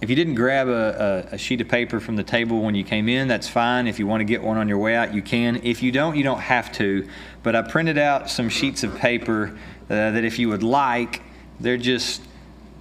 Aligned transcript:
if 0.00 0.08
you 0.08 0.16
didn't 0.16 0.34
grab 0.34 0.68
a, 0.68 1.26
a, 1.30 1.34
a, 1.34 1.38
sheet 1.38 1.60
of 1.60 1.68
paper 1.68 2.00
from 2.00 2.16
the 2.16 2.22
table 2.22 2.62
when 2.62 2.74
you 2.74 2.84
came 2.84 3.08
in, 3.08 3.28
that's 3.28 3.48
fine. 3.48 3.86
If 3.86 3.98
you 3.98 4.06
want 4.06 4.22
to 4.22 4.24
get 4.24 4.42
one 4.42 4.56
on 4.56 4.66
your 4.66 4.78
way 4.78 4.96
out, 4.96 5.12
you 5.12 5.20
can. 5.20 5.60
If 5.62 5.82
you 5.82 5.92
don't, 5.92 6.16
you 6.16 6.22
don't 6.22 6.40
have 6.40 6.72
to. 6.72 7.06
But 7.42 7.54
I 7.54 7.62
printed 7.62 7.98
out 7.98 8.30
some 8.30 8.48
sheets 8.48 8.82
of 8.82 8.96
paper 8.96 9.58
uh, 9.90 10.12
that, 10.12 10.24
if 10.24 10.38
you 10.38 10.48
would 10.48 10.62
like, 10.62 11.20
they're 11.58 11.76
just 11.76 12.22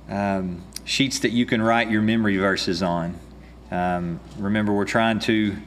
um, 0.08 0.64
sheets 0.86 1.20
that 1.20 1.32
you 1.32 1.46
can 1.46 1.62
write 1.62 1.92
your 1.92 2.02
memory 2.02 2.38
verses 2.38 2.82
on. 2.82 3.20
Um, 3.70 4.22
remember, 4.38 4.72
we're 4.72 4.86
trying 4.86 5.20
to 5.20 5.58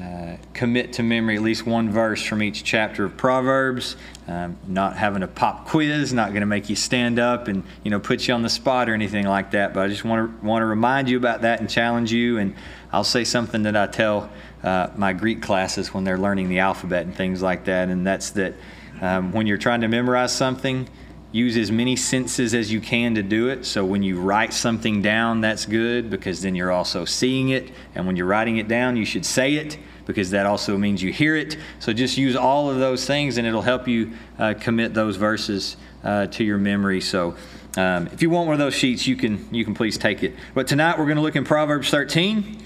uh, 0.00 0.36
commit 0.52 0.92
to 0.94 1.02
memory 1.02 1.36
at 1.36 1.42
least 1.42 1.64
one 1.64 1.90
verse 1.90 2.22
from 2.22 2.42
each 2.42 2.62
chapter 2.64 3.04
of 3.04 3.16
Proverbs. 3.16 3.96
Um, 4.28 4.58
not 4.66 4.96
having 4.96 5.22
a 5.22 5.26
pop 5.28 5.66
quiz, 5.66 6.12
not 6.12 6.30
going 6.30 6.40
to 6.40 6.46
make 6.46 6.68
you 6.68 6.76
stand 6.76 7.18
up 7.18 7.48
and 7.48 7.64
you 7.82 7.90
know 7.90 7.98
put 7.98 8.28
you 8.28 8.34
on 8.34 8.42
the 8.42 8.50
spot 8.50 8.90
or 8.90 8.94
anything 8.94 9.26
like 9.26 9.52
that. 9.52 9.72
But 9.72 9.84
I 9.84 9.88
just 9.88 10.04
want 10.04 10.40
to 10.40 10.46
want 10.46 10.62
to 10.62 10.66
remind 10.66 11.08
you 11.08 11.16
about 11.16 11.42
that 11.42 11.60
and 11.60 11.70
challenge 11.70 12.12
you. 12.12 12.36
And 12.38 12.54
I'll 12.92 13.04
say 13.04 13.24
something 13.24 13.62
that 13.62 13.76
I 13.76 13.86
tell 13.86 14.30
uh, 14.62 14.88
my 14.96 15.14
Greek 15.14 15.40
classes 15.40 15.94
when 15.94 16.04
they're 16.04 16.18
learning 16.18 16.50
the 16.50 16.58
alphabet 16.58 17.06
and 17.06 17.14
things 17.14 17.40
like 17.40 17.64
that, 17.64 17.88
and 17.88 18.06
that's 18.06 18.30
that 18.30 18.54
um, 19.00 19.32
when 19.32 19.46
you're 19.46 19.58
trying 19.58 19.80
to 19.80 19.88
memorize 19.88 20.34
something 20.34 20.88
use 21.36 21.56
as 21.56 21.70
many 21.70 21.96
senses 21.96 22.54
as 22.54 22.72
you 22.72 22.80
can 22.80 23.14
to 23.14 23.22
do 23.22 23.48
it. 23.48 23.66
So 23.66 23.84
when 23.84 24.02
you 24.02 24.18
write 24.18 24.54
something 24.54 25.02
down, 25.02 25.42
that's 25.42 25.66
good 25.66 26.08
because 26.08 26.40
then 26.40 26.54
you're 26.54 26.72
also 26.72 27.04
seeing 27.04 27.50
it. 27.50 27.70
And 27.94 28.06
when 28.06 28.16
you're 28.16 28.26
writing 28.26 28.56
it 28.56 28.68
down, 28.68 28.96
you 28.96 29.04
should 29.04 29.26
say 29.26 29.54
it 29.54 29.76
because 30.06 30.30
that 30.30 30.46
also 30.46 30.78
means 30.78 31.02
you 31.02 31.12
hear 31.12 31.36
it. 31.36 31.58
So 31.78 31.92
just 31.92 32.16
use 32.16 32.36
all 32.36 32.70
of 32.70 32.78
those 32.78 33.06
things 33.06 33.36
and 33.36 33.46
it'll 33.46 33.62
help 33.62 33.86
you 33.86 34.12
uh, 34.38 34.54
commit 34.58 34.94
those 34.94 35.16
verses 35.16 35.76
uh, 36.02 36.26
to 36.28 36.42
your 36.42 36.58
memory. 36.58 37.02
So 37.02 37.36
um, 37.76 38.08
if 38.12 38.22
you 38.22 38.30
want 38.30 38.46
one 38.46 38.54
of 38.54 38.60
those 38.60 38.74
sheets, 38.74 39.06
you 39.06 39.16
can 39.16 39.46
you 39.52 39.64
can 39.64 39.74
please 39.74 39.98
take 39.98 40.22
it. 40.22 40.34
But 40.54 40.66
tonight 40.66 40.98
we're 40.98 41.04
going 41.04 41.16
to 41.16 41.22
look 41.22 41.36
in 41.36 41.44
Proverbs 41.44 41.90
13 41.90 42.62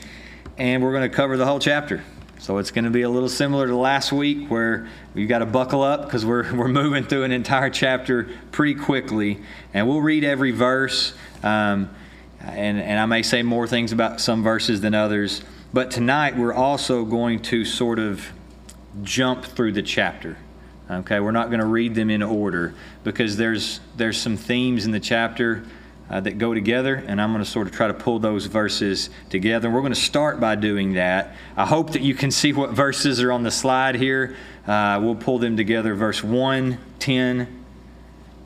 and 0.58 0.82
we're 0.82 0.92
going 0.92 1.10
to 1.10 1.14
cover 1.14 1.36
the 1.36 1.46
whole 1.46 1.58
chapter. 1.58 2.04
So 2.40 2.56
it's 2.56 2.70
going 2.70 2.86
to 2.86 2.90
be 2.90 3.02
a 3.02 3.08
little 3.10 3.28
similar 3.28 3.66
to 3.66 3.76
last 3.76 4.12
week 4.12 4.48
where 4.48 4.88
you've 5.14 5.28
got 5.28 5.40
to 5.40 5.46
buckle 5.46 5.82
up 5.82 6.06
because 6.06 6.24
we're, 6.24 6.50
we're 6.56 6.68
moving 6.68 7.04
through 7.04 7.24
an 7.24 7.32
entire 7.32 7.68
chapter 7.68 8.30
pretty 8.50 8.74
quickly. 8.74 9.42
And 9.74 9.86
we'll 9.86 10.00
read 10.00 10.24
every 10.24 10.50
verse. 10.50 11.12
Um, 11.42 11.90
and, 12.40 12.80
and 12.80 12.98
I 12.98 13.04
may 13.04 13.22
say 13.22 13.42
more 13.42 13.66
things 13.66 13.92
about 13.92 14.22
some 14.22 14.42
verses 14.42 14.80
than 14.80 14.94
others. 14.94 15.42
But 15.74 15.90
tonight 15.90 16.34
we're 16.34 16.54
also 16.54 17.04
going 17.04 17.42
to 17.42 17.66
sort 17.66 17.98
of 17.98 18.26
jump 19.02 19.44
through 19.44 19.72
the 19.72 19.82
chapter. 19.82 20.38
Okay, 20.90 21.20
we're 21.20 21.32
not 21.32 21.48
going 21.48 21.60
to 21.60 21.66
read 21.66 21.94
them 21.94 22.08
in 22.08 22.22
order 22.22 22.72
because 23.04 23.36
there's, 23.36 23.80
there's 23.98 24.16
some 24.16 24.38
themes 24.38 24.86
in 24.86 24.92
the 24.92 24.98
chapter 24.98 25.62
uh, 26.10 26.20
that 26.20 26.38
go 26.38 26.52
together, 26.52 26.96
and 27.06 27.20
I'm 27.20 27.32
going 27.32 27.44
to 27.44 27.48
sort 27.48 27.68
of 27.68 27.72
try 27.72 27.86
to 27.86 27.94
pull 27.94 28.18
those 28.18 28.46
verses 28.46 29.10
together. 29.30 29.70
We're 29.70 29.80
going 29.80 29.94
to 29.94 30.00
start 30.00 30.40
by 30.40 30.56
doing 30.56 30.94
that. 30.94 31.36
I 31.56 31.64
hope 31.64 31.92
that 31.92 32.02
you 32.02 32.14
can 32.14 32.30
see 32.32 32.52
what 32.52 32.70
verses 32.70 33.22
are 33.22 33.30
on 33.30 33.44
the 33.44 33.50
slide 33.50 33.94
here. 33.94 34.36
Uh, 34.66 34.98
we'll 35.00 35.14
pull 35.14 35.38
them 35.38 35.56
together 35.56 35.94
verse 35.94 36.22
1, 36.22 36.78
10, 36.98 37.64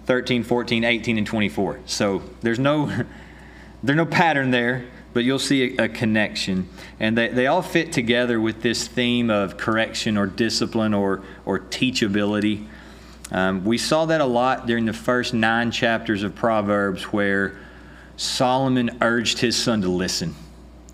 13, 0.05 0.45
14, 0.45 0.85
18, 0.85 1.19
and 1.19 1.27
24. 1.27 1.81
So 1.87 2.23
there's 2.43 2.59
no, 2.59 2.87
there's 3.83 3.97
no 3.97 4.07
pattern 4.07 4.51
there, 4.51 4.87
but 5.15 5.25
you'll 5.25 5.39
see 5.39 5.77
a, 5.79 5.89
connection. 5.89 6.69
And 7.01 7.17
they, 7.17 7.29
they 7.29 7.47
all 7.47 7.63
fit 7.63 7.93
together 7.93 8.41
with 8.41 8.61
this 8.61 8.87
theme 8.87 9.31
of 9.31 9.57
correction 9.57 10.19
or 10.19 10.27
discipline 10.27 10.93
or, 10.93 11.23
or 11.47 11.61
teachability. 11.61 12.67
Um, 13.35 13.65
we 13.65 13.79
saw 13.79 14.05
that 14.07 14.21
a 14.21 14.25
lot 14.25 14.69
during 14.69 14.85
the 14.85 14.93
first 14.93 15.35
nine 15.35 15.73
chapters 15.73 16.23
of 16.23 16.37
Proverbs 16.37 17.03
where 17.13 17.59
Solomon 18.17 18.99
urged 19.01 19.41
his 19.41 19.57
son 19.57 19.83
to 19.83 19.89
listen, 19.89 20.37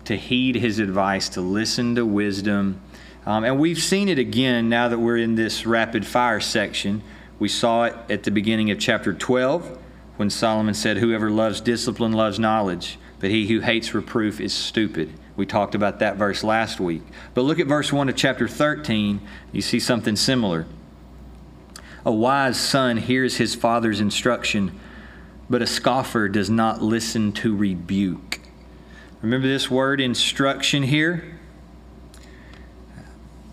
to 0.05 0.17
heed 0.17 0.55
his 0.55 0.79
advice, 0.79 1.29
to 1.29 1.41
listen 1.41 1.93
to 1.93 2.03
wisdom. 2.03 2.81
Um, 3.27 3.43
and 3.43 3.59
we've 3.59 3.77
seen 3.77 4.09
it 4.09 4.17
again 4.17 4.69
now 4.69 4.87
that 4.87 4.97
we're 4.97 5.17
in 5.17 5.35
this 5.35 5.67
rapid 5.67 6.03
fire 6.03 6.39
section. 6.39 7.03
We 7.37 7.47
saw 7.47 7.83
it 7.83 7.95
at 8.09 8.23
the 8.23 8.31
beginning 8.31 8.71
of 8.71 8.79
chapter 8.79 9.13
12 9.13 9.77
when 10.15 10.31
Solomon 10.31 10.73
said, 10.73 10.97
Whoever 10.97 11.29
loves 11.29 11.61
discipline 11.61 12.13
loves 12.13 12.39
knowledge, 12.39 12.97
but 13.19 13.29
he 13.29 13.45
who 13.49 13.59
hates 13.59 13.93
reproof 13.93 14.41
is 14.41 14.51
stupid. 14.51 15.13
We 15.35 15.45
talked 15.45 15.75
about 15.75 15.99
that 15.99 16.15
verse 16.15 16.43
last 16.43 16.79
week. 16.79 17.03
But 17.35 17.43
look 17.43 17.59
at 17.59 17.67
verse 17.67 17.93
1 17.93 18.09
of 18.09 18.15
chapter 18.15 18.47
13. 18.47 19.21
You 19.51 19.61
see 19.61 19.79
something 19.79 20.15
similar. 20.15 20.65
A 22.03 22.11
wise 22.11 22.59
son 22.59 22.97
hears 22.97 23.37
his 23.37 23.53
father's 23.53 23.99
instruction, 23.99 24.79
but 25.49 25.61
a 25.61 25.67
scoffer 25.67 26.27
does 26.27 26.49
not 26.49 26.81
listen 26.81 27.31
to 27.33 27.55
rebuke. 27.55 28.39
Remember 29.21 29.47
this 29.47 29.69
word 29.69 30.01
instruction 30.01 30.81
here 30.81 31.37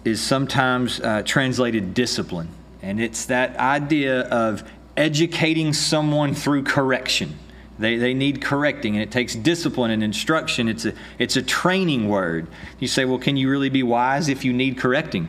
is 0.05 0.21
sometimes 0.23 0.99
uh, 1.01 1.23
translated 1.27 1.93
discipline. 1.93 2.49
And 2.81 3.01
it's 3.01 3.27
that 3.27 3.57
idea 3.57 4.23
of 4.29 4.67
educating 4.97 5.75
someone 5.75 6.33
through 6.35 6.63
correction. 6.65 7.39
They, 7.79 7.97
they 7.97 8.15
need 8.15 8.41
correcting, 8.41 8.95
and 8.95 9.03
it 9.03 9.11
takes 9.11 9.35
discipline 9.35 9.91
and 9.91 10.03
instruction. 10.03 10.69
It's 10.69 10.87
a, 10.87 10.95
it's 11.19 11.37
a 11.37 11.43
training 11.43 12.09
word. 12.09 12.47
You 12.79 12.89
say, 12.89 13.05
well, 13.05 13.19
can 13.19 13.37
you 13.37 13.51
really 13.51 13.69
be 13.69 13.83
wise 13.83 14.29
if 14.29 14.45
you 14.45 14.55
need 14.55 14.79
correcting? 14.79 15.29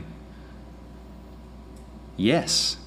Yes 2.16 2.79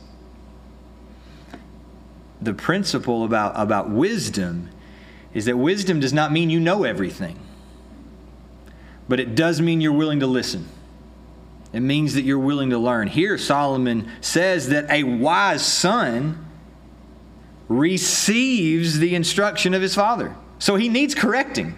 the 2.44 2.54
principle 2.54 3.24
about, 3.24 3.52
about 3.56 3.90
wisdom 3.90 4.70
is 5.34 5.46
that 5.46 5.56
wisdom 5.56 6.00
does 6.00 6.12
not 6.12 6.32
mean 6.32 6.50
you 6.50 6.60
know 6.60 6.84
everything, 6.84 7.38
but 9.08 9.20
it 9.20 9.34
does 9.34 9.60
mean 9.60 9.80
you're 9.80 9.92
willing 9.92 10.20
to 10.20 10.26
listen. 10.26 10.68
It 11.72 11.80
means 11.80 12.14
that 12.14 12.22
you're 12.22 12.38
willing 12.38 12.70
to 12.70 12.78
learn. 12.78 13.08
Here, 13.08 13.38
Solomon 13.38 14.10
says 14.20 14.68
that 14.68 14.90
a 14.90 15.04
wise 15.04 15.64
son 15.64 16.46
receives 17.68 18.98
the 18.98 19.14
instruction 19.14 19.72
of 19.72 19.80
his 19.80 19.94
father. 19.94 20.36
So 20.58 20.76
he 20.76 20.88
needs 20.88 21.14
correcting, 21.14 21.74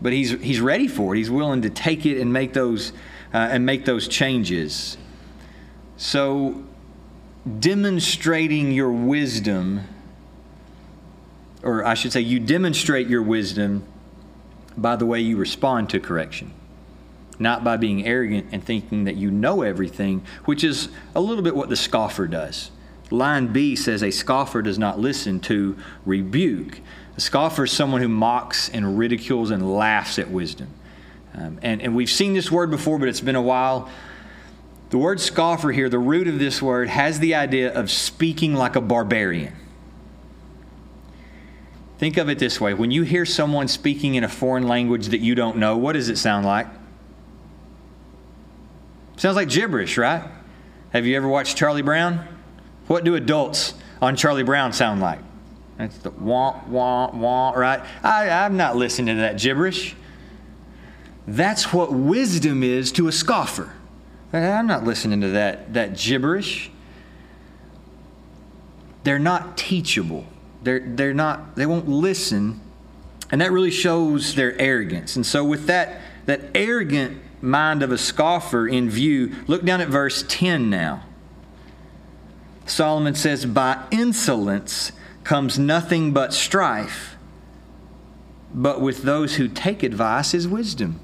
but 0.00 0.12
he's, 0.12 0.30
he's 0.40 0.60
ready 0.60 0.88
for 0.88 1.14
it. 1.14 1.18
He's 1.18 1.30
willing 1.30 1.62
to 1.62 1.70
take 1.70 2.06
it 2.06 2.18
and 2.18 2.32
make 2.32 2.54
those, 2.54 2.92
uh, 3.34 3.36
and 3.36 3.66
make 3.66 3.84
those 3.84 4.08
changes. 4.08 4.96
So 5.98 6.64
demonstrating 7.60 8.72
your 8.72 8.90
wisdom, 8.90 9.82
or 11.62 11.84
I 11.84 11.94
should 11.94 12.12
say, 12.12 12.20
you 12.20 12.38
demonstrate 12.38 13.08
your 13.08 13.22
wisdom 13.22 13.84
by 14.76 14.96
the 14.96 15.06
way 15.06 15.20
you 15.20 15.36
respond 15.36 15.90
to 15.90 16.00
correction, 16.00 16.52
not 17.38 17.64
by 17.64 17.76
being 17.76 18.06
arrogant 18.06 18.46
and 18.52 18.62
thinking 18.62 19.04
that 19.04 19.16
you 19.16 19.30
know 19.30 19.62
everything, 19.62 20.22
which 20.44 20.62
is 20.62 20.88
a 21.14 21.20
little 21.20 21.42
bit 21.42 21.56
what 21.56 21.68
the 21.68 21.76
scoffer 21.76 22.26
does. 22.26 22.70
Line 23.10 23.48
B 23.48 23.74
says, 23.74 24.02
A 24.02 24.10
scoffer 24.10 24.62
does 24.62 24.78
not 24.78 24.98
listen 24.98 25.40
to 25.40 25.76
rebuke. 26.04 26.80
A 27.16 27.20
scoffer 27.20 27.64
is 27.64 27.72
someone 27.72 28.02
who 28.02 28.08
mocks 28.08 28.68
and 28.68 28.98
ridicules 28.98 29.50
and 29.50 29.74
laughs 29.74 30.18
at 30.18 30.30
wisdom. 30.30 30.68
Um, 31.34 31.58
and, 31.62 31.80
and 31.80 31.94
we've 31.94 32.10
seen 32.10 32.34
this 32.34 32.50
word 32.50 32.70
before, 32.70 32.98
but 32.98 33.08
it's 33.08 33.20
been 33.20 33.36
a 33.36 33.42
while. 33.42 33.88
The 34.90 34.98
word 34.98 35.20
scoffer 35.20 35.70
here, 35.70 35.88
the 35.88 35.98
root 35.98 36.28
of 36.28 36.38
this 36.38 36.62
word, 36.62 36.88
has 36.88 37.20
the 37.20 37.34
idea 37.34 37.72
of 37.72 37.90
speaking 37.90 38.54
like 38.54 38.74
a 38.74 38.80
barbarian. 38.80 39.54
Think 41.98 42.16
of 42.16 42.28
it 42.28 42.38
this 42.38 42.60
way 42.60 42.74
when 42.74 42.90
you 42.90 43.02
hear 43.02 43.26
someone 43.26 43.68
speaking 43.68 44.14
in 44.14 44.24
a 44.24 44.28
foreign 44.28 44.66
language 44.68 45.08
that 45.08 45.20
you 45.20 45.34
don't 45.34 45.56
know, 45.56 45.76
what 45.76 45.92
does 45.92 46.08
it 46.08 46.16
sound 46.16 46.46
like? 46.46 46.66
sounds 49.16 49.34
like 49.34 49.48
gibberish, 49.48 49.98
right? 49.98 50.22
Have 50.92 51.04
you 51.04 51.16
ever 51.16 51.26
watched 51.26 51.56
Charlie 51.56 51.82
Brown? 51.82 52.24
What 52.86 53.02
do 53.02 53.16
adults 53.16 53.74
on 54.00 54.14
Charlie 54.14 54.44
Brown 54.44 54.72
sound 54.72 55.00
like? 55.00 55.18
That's 55.76 55.98
the 55.98 56.10
wah, 56.10 56.60
wah, 56.66 57.10
wah, 57.10 57.50
right? 57.50 57.80
I, 58.02 58.30
I'm 58.30 58.56
not 58.56 58.76
listening 58.76 59.16
to 59.16 59.22
that 59.22 59.38
gibberish. 59.38 59.96
That's 61.26 61.72
what 61.72 61.92
wisdom 61.92 62.62
is 62.62 62.90
to 62.92 63.08
a 63.08 63.12
scoffer. 63.12 63.72
I'm 64.32 64.66
not 64.66 64.84
listening 64.84 65.20
to 65.22 65.28
that, 65.28 65.72
that 65.74 65.96
gibberish. 65.96 66.70
They're 69.04 69.18
not 69.18 69.56
teachable. 69.56 70.26
They're, 70.62 70.80
they're 70.80 71.14
not, 71.14 71.56
they 71.56 71.66
won't 71.66 71.88
listen. 71.88 72.60
And 73.30 73.40
that 73.40 73.52
really 73.52 73.70
shows 73.70 74.34
their 74.34 74.58
arrogance. 74.60 75.16
And 75.16 75.24
so, 75.24 75.44
with 75.44 75.66
that, 75.66 76.00
that 76.26 76.42
arrogant 76.54 77.22
mind 77.40 77.82
of 77.82 77.92
a 77.92 77.98
scoffer 77.98 78.66
in 78.66 78.90
view, 78.90 79.34
look 79.46 79.64
down 79.64 79.80
at 79.80 79.88
verse 79.88 80.24
10 80.28 80.68
now. 80.68 81.04
Solomon 82.66 83.14
says, 83.14 83.46
By 83.46 83.82
insolence 83.90 84.92
comes 85.24 85.58
nothing 85.58 86.12
but 86.12 86.34
strife, 86.34 87.16
but 88.52 88.80
with 88.80 89.02
those 89.02 89.36
who 89.36 89.48
take 89.48 89.82
advice 89.82 90.34
is 90.34 90.46
wisdom. 90.46 91.00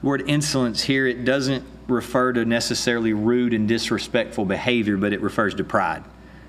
The 0.00 0.06
word 0.06 0.24
insolence 0.28 0.82
here, 0.82 1.06
it 1.06 1.24
doesn't 1.24 1.64
refer 1.92 2.32
to 2.32 2.44
necessarily 2.44 3.12
rude 3.12 3.54
and 3.54 3.68
disrespectful 3.68 4.44
behavior, 4.44 4.96
but 4.96 5.12
it 5.12 5.20
refers 5.20 5.54
to 5.54 5.64
pride. 5.64 6.04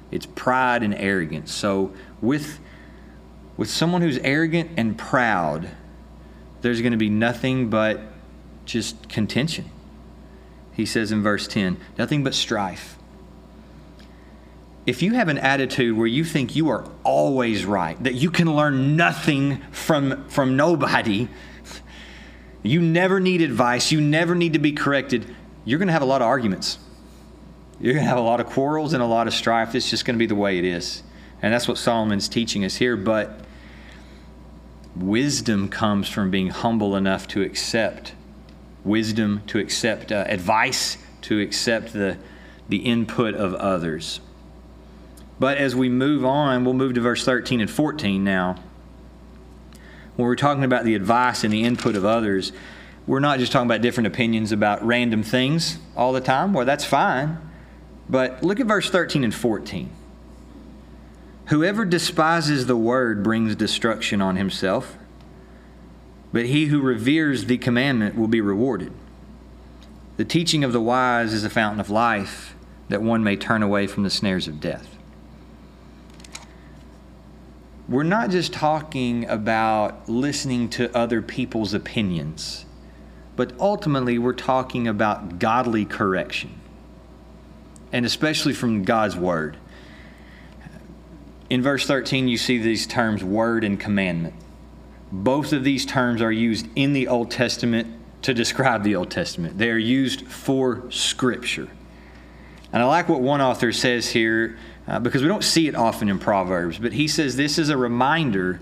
It's 0.10 0.26
pride 0.26 0.84
and 0.84 0.94
arrogance. 0.96 1.54
So 1.54 1.94
with 2.22 2.60
with 3.58 3.70
someone 3.70 4.02
who's 4.02 4.18
arrogant 4.20 4.72
and 4.78 4.98
proud, 4.98 5.70
there's 6.62 6.82
going 6.82 6.92
to 6.92 6.98
be 6.98 7.10
nothing 7.10 7.70
but 7.70 8.02
just 8.66 9.10
contention. 9.10 9.70
He 10.74 10.86
says 10.86 11.12
in 11.12 11.22
verse 11.22 11.48
10, 11.48 11.78
nothing 11.98 12.24
but 12.24 12.34
strife. 12.34 12.98
If 14.86 15.02
you 15.02 15.14
have 15.14 15.30
an 15.30 15.38
attitude 15.38 15.96
where 15.96 16.08
you 16.08 16.26
think 16.26 16.56
you 16.56 16.70
are 16.70 16.90
always 17.04 17.64
right, 17.64 18.02
that 18.04 18.16
you 18.16 18.32
can 18.32 18.54
learn 18.54 18.96
nothing 18.96 19.62
from, 19.72 20.28
from 20.30 20.58
nobody, 20.58 21.30
you 22.64 22.82
never 22.82 23.20
need 23.20 23.42
advice, 23.42 23.92
you 23.92 24.02
never 24.02 24.34
need 24.34 24.54
to 24.54 24.60
be 24.60 24.72
corrected, 24.72 25.36
you're 25.66 25.80
going 25.80 25.88
to 25.88 25.94
have 25.94 26.02
a 26.02 26.06
lot 26.06 26.22
of 26.22 26.28
arguments. 26.28 26.80
You're 27.80 27.94
going 27.94 28.06
to 28.06 28.10
have 28.10 28.18
a 28.18 28.22
lot 28.22 28.40
of 28.40 28.48
quarrels 28.48 28.94
and 28.94 29.04
a 29.04 29.06
lot 29.06 29.28
of 29.28 29.34
strife. 29.34 29.76
It's 29.76 29.90
just 29.90 30.06
going 30.06 30.16
to 30.16 30.20
be 30.20 30.26
the 30.26 30.36
way 30.36 30.58
it 30.58 30.64
is. 30.64 31.04
And 31.42 31.54
that's 31.54 31.68
what 31.68 31.78
Solomon's 31.78 32.30
teaching 32.30 32.64
us 32.64 32.78
here. 32.78 32.96
But 32.96 33.40
wisdom 34.96 35.68
comes 35.68 36.08
from 36.08 36.32
being 36.32 36.50
humble 36.50 36.96
enough 36.96 37.28
to 37.30 37.42
accept 37.42 38.14
wisdom, 38.86 39.42
to 39.48 39.60
accept 39.60 40.12
uh, 40.12 40.24
advice, 40.28 40.98
to 41.24 41.40
accept 41.40 41.94
the, 41.94 42.18
the 42.70 42.78
input 42.78 43.36
of 43.36 43.54
others. 43.56 44.20
But 45.40 45.58
as 45.58 45.76
we 45.76 45.90
move 45.90 46.24
on, 46.24 46.64
we'll 46.64 46.74
move 46.74 46.94
to 46.94 47.02
verse 47.02 47.26
13 47.26 47.60
and 47.60 47.70
14 47.70 48.24
now. 48.24 48.56
When 50.16 50.28
we're 50.28 50.36
talking 50.36 50.64
about 50.64 50.86
the 50.86 50.96
advice 50.96 51.44
and 51.44 51.52
the 51.52 51.64
input 51.64 51.96
of 51.96 52.06
others, 52.06 52.52
we're 53.08 53.20
not 53.20 53.40
just 53.40 53.52
talking 53.52 53.68
about 53.68 53.82
different 53.82 54.08
opinions 54.08 54.52
about 54.52 54.86
random 54.86 55.24
things 55.24 55.78
all 55.96 56.14
the 56.14 56.22
time. 56.22 56.54
Well, 56.54 56.66
that's 56.66 56.86
fine. 56.86 57.38
But 58.10 58.44
look 58.44 58.60
at 58.60 58.68
verse 58.68 58.90
13 58.90 59.24
and 59.24 59.34
14. 59.34 59.90
Whoever 61.48 61.84
despises 61.84 62.68
the 62.68 62.78
word 62.78 63.24
brings 63.24 63.56
destruction 63.56 64.22
on 64.22 64.38
himself, 64.38 64.98
but 66.32 66.46
he 66.46 66.68
who 66.68 66.80
reveres 66.80 67.46
the 67.46 67.58
commandment 67.58 68.16
will 68.16 68.28
be 68.28 68.42
rewarded. 68.42 68.94
The 70.18 70.26
teaching 70.26 70.64
of 70.64 70.74
the 70.74 70.82
wise 70.82 71.34
is 71.34 71.44
a 71.44 71.50
fountain 71.50 71.80
of 71.80 71.90
life, 71.90 72.56
that 72.88 73.02
one 73.02 73.24
may 73.24 73.36
turn 73.36 73.64
away 73.64 73.88
from 73.88 74.04
the 74.04 74.10
snares 74.10 74.48
of 74.48 74.62
death. 74.62 74.93
We're 77.94 78.04
not 78.04 78.32
just 78.32 78.52
talking 78.52 79.26
about 79.30 80.10
listening 80.10 80.70
to 80.72 80.96
other 80.98 81.22
people's 81.22 81.74
opinions, 81.74 82.66
but 83.36 83.54
ultimately 83.60 84.18
we're 84.18 84.34
talking 84.34 84.88
about 84.88 85.38
godly 85.40 85.86
correction, 85.86 86.60
and 87.92 88.06
especially 88.06 88.54
from 88.54 88.84
God's 88.84 89.16
Word 89.16 89.58
in 91.54 91.62
verse 91.62 91.86
13, 91.86 92.28
you 92.28 92.38
see 92.38 92.58
these 92.58 92.88
terms 92.88 93.24
word 93.24 93.64
and 93.64 93.80
commandment. 93.80 94.34
Both 95.12 95.54
of 95.54 95.64
these 95.64 95.86
terms 95.86 96.20
are 96.20 96.32
used 96.32 96.68
in 96.76 96.94
the 96.94 97.08
Old 97.08 97.30
Testament 97.30 98.00
to 98.24 98.34
describe 98.34 98.82
the 98.82 98.96
Old 98.96 99.12
Testament, 99.12 99.60
they 99.60 99.70
are 99.70 99.78
used 99.78 100.28
for 100.28 100.90
Scripture. 100.90 101.68
And 102.72 102.82
I 102.82 102.86
like 102.86 103.08
what 103.08 103.22
one 103.22 103.40
author 103.40 103.72
says 103.72 104.10
here 104.10 104.58
uh, 104.88 105.00
because 105.00 105.22
we 105.22 105.28
don't 105.28 105.44
see 105.44 105.68
it 105.68 105.76
often 105.76 106.10
in 106.10 106.20
Proverbs, 106.20 106.78
but 106.80 106.94
he 106.94 107.08
says 107.08 107.36
this 107.36 107.58
is 107.58 107.70
a 107.70 107.78
reminder 107.78 108.60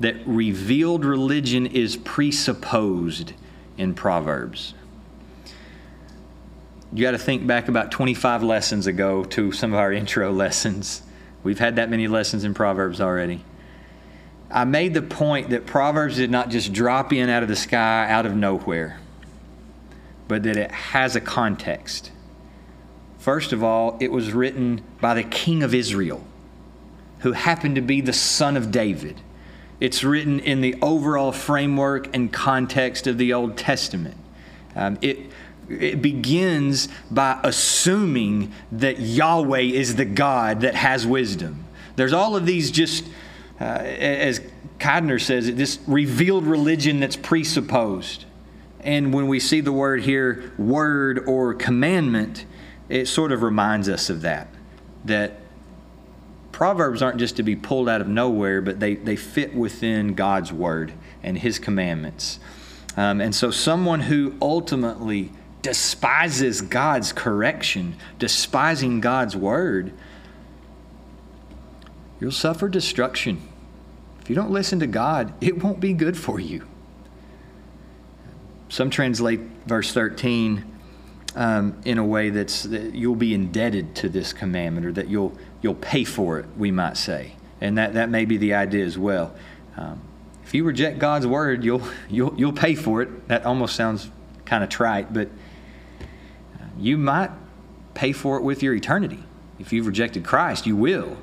that 0.00 0.16
revealed 0.26 1.04
religion 1.04 1.66
is 1.66 1.96
presupposed 1.96 3.34
in 3.76 3.94
Proverbs. 3.94 4.74
You 6.92 7.02
got 7.02 7.12
to 7.12 7.18
think 7.18 7.46
back 7.46 7.68
about 7.68 7.92
25 7.92 8.42
lessons 8.42 8.86
ago 8.86 9.22
to 9.24 9.52
some 9.52 9.72
of 9.72 9.78
our 9.78 9.92
intro 9.92 10.32
lessons. 10.32 11.02
We've 11.42 11.58
had 11.58 11.76
that 11.76 11.88
many 11.88 12.08
lessons 12.08 12.44
in 12.44 12.54
Proverbs 12.54 13.00
already. 13.00 13.44
I 14.50 14.64
made 14.64 14.94
the 14.94 15.02
point 15.02 15.50
that 15.50 15.64
Proverbs 15.64 16.16
did 16.16 16.30
not 16.30 16.50
just 16.50 16.72
drop 16.72 17.12
in 17.12 17.28
out 17.28 17.44
of 17.44 17.48
the 17.48 17.56
sky, 17.56 18.10
out 18.10 18.26
of 18.26 18.34
nowhere, 18.34 18.98
but 20.26 20.42
that 20.42 20.56
it 20.56 20.72
has 20.72 21.14
a 21.14 21.20
context. 21.20 22.10
First 23.20 23.52
of 23.52 23.62
all, 23.62 23.96
it 24.00 24.10
was 24.10 24.32
written 24.32 24.82
by 25.00 25.14
the 25.14 25.22
king 25.22 25.62
of 25.62 25.74
Israel, 25.74 26.24
who 27.20 27.32
happened 27.32 27.76
to 27.76 27.82
be 27.82 28.00
the 28.00 28.14
son 28.14 28.56
of 28.56 28.70
David. 28.70 29.20
It's 29.78 30.02
written 30.02 30.40
in 30.40 30.62
the 30.62 30.74
overall 30.82 31.30
framework 31.30 32.14
and 32.14 32.32
context 32.32 33.06
of 33.06 33.18
the 33.18 33.32
Old 33.32 33.56
Testament. 33.56 34.16
Um, 34.74 34.98
it 35.00 35.18
it 35.68 36.02
begins 36.02 36.88
by 37.10 37.38
assuming 37.44 38.52
that 38.72 38.98
Yahweh 38.98 39.60
is 39.60 39.94
the 39.94 40.04
God 40.04 40.62
that 40.62 40.74
has 40.74 41.06
wisdom. 41.06 41.64
There's 41.94 42.12
all 42.12 42.34
of 42.34 42.44
these 42.44 42.72
just, 42.72 43.04
uh, 43.60 43.64
as 43.64 44.40
Kidner 44.78 45.20
says, 45.20 45.54
this 45.54 45.78
revealed 45.86 46.44
religion 46.44 46.98
that's 46.98 47.14
presupposed. 47.14 48.24
And 48.80 49.14
when 49.14 49.28
we 49.28 49.38
see 49.38 49.60
the 49.60 49.72
word 49.72 50.02
here, 50.02 50.52
word 50.58 51.28
or 51.28 51.54
commandment, 51.54 52.46
it 52.90 53.06
sort 53.06 53.32
of 53.32 53.42
reminds 53.42 53.88
us 53.88 54.10
of 54.10 54.22
that. 54.22 54.48
That 55.04 55.40
Proverbs 56.52 57.00
aren't 57.00 57.18
just 57.18 57.36
to 57.36 57.42
be 57.42 57.56
pulled 57.56 57.88
out 57.88 58.00
of 58.00 58.08
nowhere, 58.08 58.60
but 58.60 58.80
they, 58.80 58.96
they 58.96 59.16
fit 59.16 59.54
within 59.54 60.14
God's 60.14 60.52
word 60.52 60.92
and 61.22 61.38
his 61.38 61.58
commandments. 61.58 62.40
Um, 62.96 63.20
and 63.20 63.34
so, 63.34 63.50
someone 63.50 64.00
who 64.00 64.34
ultimately 64.42 65.30
despises 65.62 66.60
God's 66.60 67.12
correction, 67.12 67.94
despising 68.18 69.00
God's 69.00 69.36
word, 69.36 69.92
you'll 72.18 72.32
suffer 72.32 72.68
destruction. 72.68 73.40
If 74.20 74.28
you 74.28 74.34
don't 74.34 74.50
listen 74.50 74.80
to 74.80 74.86
God, 74.86 75.32
it 75.40 75.62
won't 75.62 75.80
be 75.80 75.92
good 75.92 76.18
for 76.18 76.40
you. 76.40 76.66
Some 78.68 78.90
translate 78.90 79.40
verse 79.66 79.92
13 79.92 80.69
um, 81.36 81.80
in 81.84 81.98
a 81.98 82.04
way 82.04 82.30
that's 82.30 82.64
that 82.64 82.94
you'll 82.94 83.14
be 83.14 83.34
indebted 83.34 83.94
to 83.96 84.08
this 84.08 84.32
commandment 84.32 84.86
or 84.86 84.92
that 84.92 85.08
you'll, 85.08 85.36
you'll 85.62 85.74
pay 85.74 86.04
for 86.04 86.38
it, 86.38 86.46
we 86.56 86.70
might 86.70 86.96
say. 86.96 87.34
And 87.60 87.78
that, 87.78 87.94
that 87.94 88.08
may 88.08 88.24
be 88.24 88.36
the 88.36 88.54
idea 88.54 88.84
as 88.84 88.98
well. 88.98 89.34
Um, 89.76 90.00
if 90.44 90.54
you 90.54 90.64
reject 90.64 90.98
God's 90.98 91.26
word, 91.26 91.64
you'll, 91.64 91.82
you'll, 92.08 92.34
you'll 92.38 92.52
pay 92.52 92.74
for 92.74 93.02
it. 93.02 93.28
That 93.28 93.44
almost 93.44 93.76
sounds 93.76 94.10
kind 94.44 94.64
of 94.64 94.70
trite, 94.70 95.12
but 95.12 95.28
you 96.80 96.96
might 96.96 97.30
pay 97.94 98.12
for 98.12 98.38
it 98.38 98.42
with 98.42 98.62
your 98.62 98.74
eternity. 98.74 99.22
If 99.58 99.72
you've 99.72 99.86
rejected 99.86 100.24
Christ, 100.24 100.66
you 100.66 100.74
will. 100.74 101.16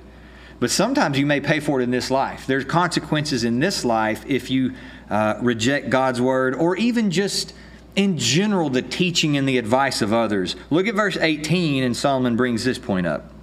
But 0.59 0.71
sometimes 0.71 1.17
you 1.17 1.25
may 1.25 1.39
pay 1.39 1.59
for 1.59 1.79
it 1.79 1.83
in 1.83 1.91
this 1.91 2.09
life. 2.09 2.47
There's 2.47 2.65
consequences 2.65 3.43
in 3.43 3.59
this 3.59 3.83
life 3.83 4.23
if 4.27 4.49
you 4.49 4.73
uh, 5.09 5.35
reject 5.41 5.89
God's 5.89 6.21
word 6.21 6.55
or 6.55 6.75
even 6.77 7.11
just 7.11 7.53
in 7.97 8.17
general 8.17 8.69
the 8.69 8.81
teaching 8.81 9.35
and 9.35 9.49
the 9.49 9.57
advice 9.57 10.01
of 10.01 10.13
others. 10.13 10.55
Look 10.69 10.87
at 10.87 10.95
verse 10.95 11.17
18, 11.17 11.83
and 11.83 11.97
Solomon 11.97 12.37
brings 12.37 12.63
this 12.63 12.79
point 12.79 13.05
up. 13.05 13.33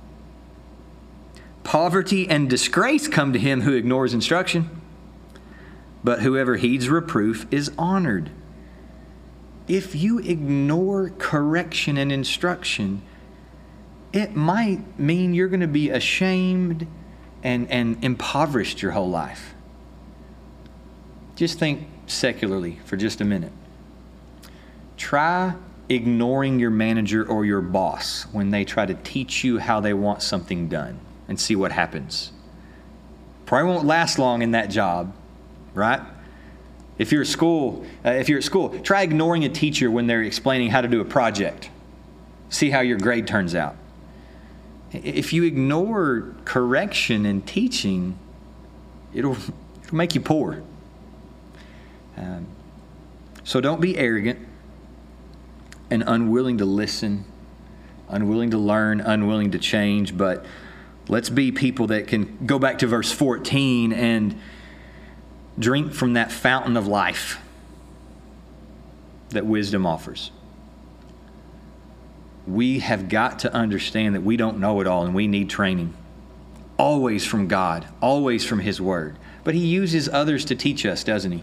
Poverty 1.63 2.27
and 2.31 2.49
disgrace 2.49 3.07
come 3.07 3.35
to 3.35 3.39
him 3.39 3.61
who 3.61 3.75
ignores 3.75 4.15
instruction, 4.15 4.81
but 6.03 6.23
whoever 6.23 6.57
heeds 6.57 6.89
reproof 6.89 7.47
is 7.51 7.71
honored 7.77 8.31
if 9.67 9.95
you 9.95 10.19
ignore 10.19 11.11
correction 11.11 11.97
and 11.97 12.13
instruction, 12.13 13.03
it 14.13 14.37
might 14.37 14.99
mean 14.99 15.35
you're 15.35 15.49
going 15.49 15.61
to 15.61 15.67
be 15.67 15.91
ashamed 15.91 16.87
and, 17.43 17.71
and 17.71 18.03
impoverished 18.05 18.83
your 18.83 18.93
whole 18.93 19.09
life. 19.09 19.55
Just 21.35 21.59
think 21.59 21.89
secularly 22.07 22.81
for 22.85 22.97
just 22.97 23.21
a 23.21 23.25
minute. 23.25 23.53
Try 24.97 25.55
ignoring 25.89 26.59
your 26.59 26.71
manager 26.71 27.27
or 27.27 27.45
your 27.45 27.61
boss 27.61 28.25
when 28.33 28.51
they 28.51 28.65
try 28.65 28.87
to 28.87 28.95
teach 28.95 29.45
you 29.45 29.59
how 29.59 29.81
they 29.81 29.93
want 29.93 30.23
something 30.23 30.69
done 30.69 30.99
and 31.29 31.39
see 31.39 31.57
what 31.57 31.73
happens. 31.73 32.33
Probably 33.47 33.69
won't 33.69 33.87
last 33.87 34.19
long 34.19 34.43
in 34.43 34.53
that 34.53 34.71
job, 34.71 35.15
right? 35.75 36.01
If 36.97 37.13
you're 37.13 37.23
at 37.23 37.27
school, 37.27 37.85
uh, 38.05 38.11
if 38.11 38.29
you're 38.29 38.39
at 38.39 38.45
school, 38.45 38.79
try 38.81 39.03
ignoring 39.03 39.45
a 39.45 39.49
teacher 39.49 39.91
when 39.91 40.07
they're 40.07 40.23
explaining 40.23 40.71
how 40.71 40.81
to 40.81 40.89
do 40.89 41.01
a 41.01 41.05
project. 41.05 41.71
See 42.49 42.71
how 42.71 42.81
your 42.81 42.99
grade 42.99 43.27
turns 43.27 43.55
out. 43.55 43.77
If 44.93 45.33
you 45.33 45.43
ignore 45.43 46.35
correction 46.45 47.27
and 47.27 47.45
teaching, 47.47 48.17
it'll, 49.13 49.37
it'll 49.85 49.97
make 49.97 50.15
you 50.15 50.21
poor. 50.21 50.63
Um, 52.17 52.47
so 53.43 53.61
don't 53.61 53.81
be 53.81 53.99
arrogant 53.99 54.39
and 55.95 56.05
unwilling 56.07 56.59
to 56.59 56.65
listen, 56.65 57.25
unwilling 58.09 58.51
to 58.51 58.59
learn, 58.59 59.01
unwilling 59.01 59.53
to 59.53 59.59
change, 59.59 60.17
but 60.17 60.45
let's 61.09 61.31
be 61.31 61.51
people 61.53 61.87
that 61.87 62.07
can 62.07 62.47
go 62.47 62.59
back 62.59 62.79
to 62.79 62.87
verse 62.87 63.11
14 63.11 63.93
and 63.93 64.39
drink 65.59 65.93
from 65.93 66.15
that 66.15 66.31
fountain 66.31 66.77
of 66.77 66.87
life 66.87 67.39
that 69.31 69.47
wisdom 69.47 69.87
offers. 69.87 70.31
We 72.47 72.81
have 72.81 73.09
got 73.09 73.39
to 73.41 73.55
understand 73.55 74.15
that 74.15 74.21
we 74.21 74.37
don't 74.37 74.59
know 74.59 74.81
it 74.81 74.87
all 74.87 75.07
and 75.07 75.15
we 75.15 75.27
need 75.27 75.49
training. 75.49 75.95
Always 76.77 77.25
from 77.25 77.49
God, 77.49 77.87
always 78.03 78.45
from 78.45 78.59
His 78.59 78.81
Word. 78.81 79.17
But 79.45 79.55
He 79.55 79.65
uses 79.65 80.09
others 80.09 80.45
to 80.47 80.55
teach 80.55 80.85
us, 80.85 81.05
doesn't 81.05 81.33
He? 81.33 81.43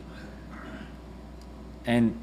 and 1.86 2.18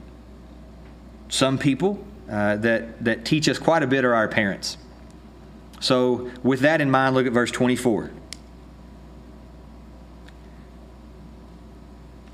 some 1.28 1.58
people 1.58 2.04
uh, 2.30 2.56
that, 2.56 3.02
that 3.04 3.24
teach 3.24 3.48
us 3.48 3.58
quite 3.58 3.82
a 3.82 3.86
bit 3.86 4.04
are 4.04 4.14
our 4.14 4.28
parents. 4.28 4.76
So, 5.80 6.30
with 6.42 6.60
that 6.60 6.80
in 6.80 6.90
mind, 6.90 7.14
look 7.14 7.26
at 7.26 7.32
verse 7.32 7.50
24. 7.50 8.10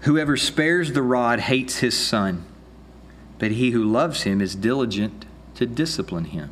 Whoever 0.00 0.36
spares 0.36 0.92
the 0.92 1.02
rod 1.02 1.40
hates 1.40 1.78
his 1.78 1.96
son, 1.96 2.44
but 3.38 3.52
he 3.52 3.70
who 3.70 3.84
loves 3.84 4.22
him 4.22 4.40
is 4.40 4.54
diligent 4.54 5.24
to 5.54 5.66
discipline 5.66 6.26
him. 6.26 6.50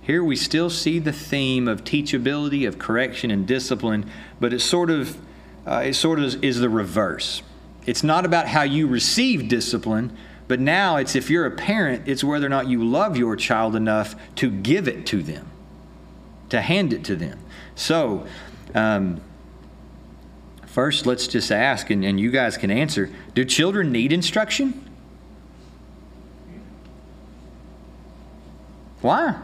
Here 0.00 0.24
we 0.24 0.36
still 0.36 0.70
see 0.70 0.98
the 0.98 1.12
theme 1.12 1.68
of 1.68 1.84
teachability, 1.84 2.66
of 2.66 2.78
correction 2.78 3.30
and 3.30 3.46
discipline, 3.46 4.10
but 4.40 4.52
it 4.52 4.60
sort 4.60 4.90
of, 4.90 5.18
uh, 5.66 5.82
it 5.84 5.94
sort 5.94 6.18
of 6.18 6.42
is 6.42 6.60
the 6.60 6.70
reverse. 6.70 7.42
It's 7.84 8.02
not 8.02 8.24
about 8.24 8.48
how 8.48 8.62
you 8.62 8.86
receive 8.86 9.48
discipline, 9.48 10.16
but 10.48 10.58
now 10.58 10.96
it's 10.96 11.14
if 11.14 11.28
you're 11.28 11.44
a 11.44 11.50
parent, 11.50 12.08
it's 12.08 12.24
whether 12.24 12.46
or 12.46 12.50
not 12.50 12.68
you 12.68 12.82
love 12.82 13.16
your 13.16 13.36
child 13.36 13.76
enough 13.76 14.16
to 14.36 14.50
give 14.50 14.88
it 14.88 15.06
to 15.06 15.22
them, 15.22 15.50
to 16.48 16.62
hand 16.62 16.94
it 16.94 17.04
to 17.04 17.16
them. 17.16 17.38
So, 17.74 18.26
um, 18.74 19.20
first, 20.64 21.04
let's 21.04 21.28
just 21.28 21.52
ask, 21.52 21.90
and, 21.90 22.02
and 22.02 22.18
you 22.18 22.30
guys 22.30 22.56
can 22.56 22.70
answer 22.70 23.10
do 23.34 23.44
children 23.44 23.92
need 23.92 24.10
instruction? 24.10 24.84
Why? 29.02 29.36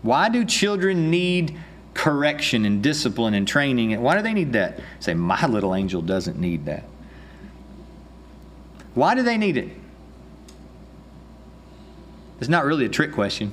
Why 0.00 0.28
do 0.28 0.44
children 0.44 1.10
need 1.10 1.58
correction 1.94 2.64
and 2.64 2.82
discipline 2.82 3.34
and 3.34 3.46
training? 3.46 4.00
Why 4.00 4.16
do 4.16 4.22
they 4.22 4.32
need 4.32 4.54
that? 4.54 4.80
Say, 4.98 5.14
my 5.14 5.46
little 5.46 5.74
angel 5.74 6.02
doesn't 6.02 6.38
need 6.38 6.64
that. 6.64 6.84
Why 8.94 9.14
do 9.14 9.22
they 9.22 9.38
need 9.38 9.56
it? 9.56 9.70
It's 12.40 12.48
not 12.48 12.64
really 12.64 12.84
a 12.84 12.88
trick 12.88 13.12
question. 13.12 13.52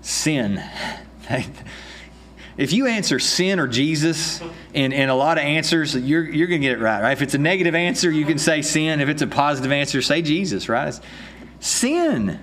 Sin. 0.00 0.62
if 2.56 2.72
you 2.72 2.86
answer 2.86 3.18
sin 3.18 3.60
or 3.60 3.68
Jesus 3.68 4.40
in, 4.72 4.92
in 4.92 5.08
a 5.08 5.14
lot 5.14 5.38
of 5.38 5.44
answers, 5.44 5.94
you're, 5.94 6.24
you're 6.24 6.48
going 6.48 6.60
to 6.60 6.66
get 6.66 6.78
it 6.78 6.82
right, 6.82 7.02
right? 7.02 7.12
If 7.12 7.22
it's 7.22 7.34
a 7.34 7.38
negative 7.38 7.74
answer, 7.74 8.10
you 8.10 8.24
can 8.24 8.38
say 8.38 8.62
sin. 8.62 9.00
If 9.00 9.08
it's 9.08 9.22
a 9.22 9.26
positive 9.26 9.70
answer, 9.70 10.02
say 10.02 10.22
Jesus, 10.22 10.68
right? 10.68 10.98
Sin. 11.60 12.40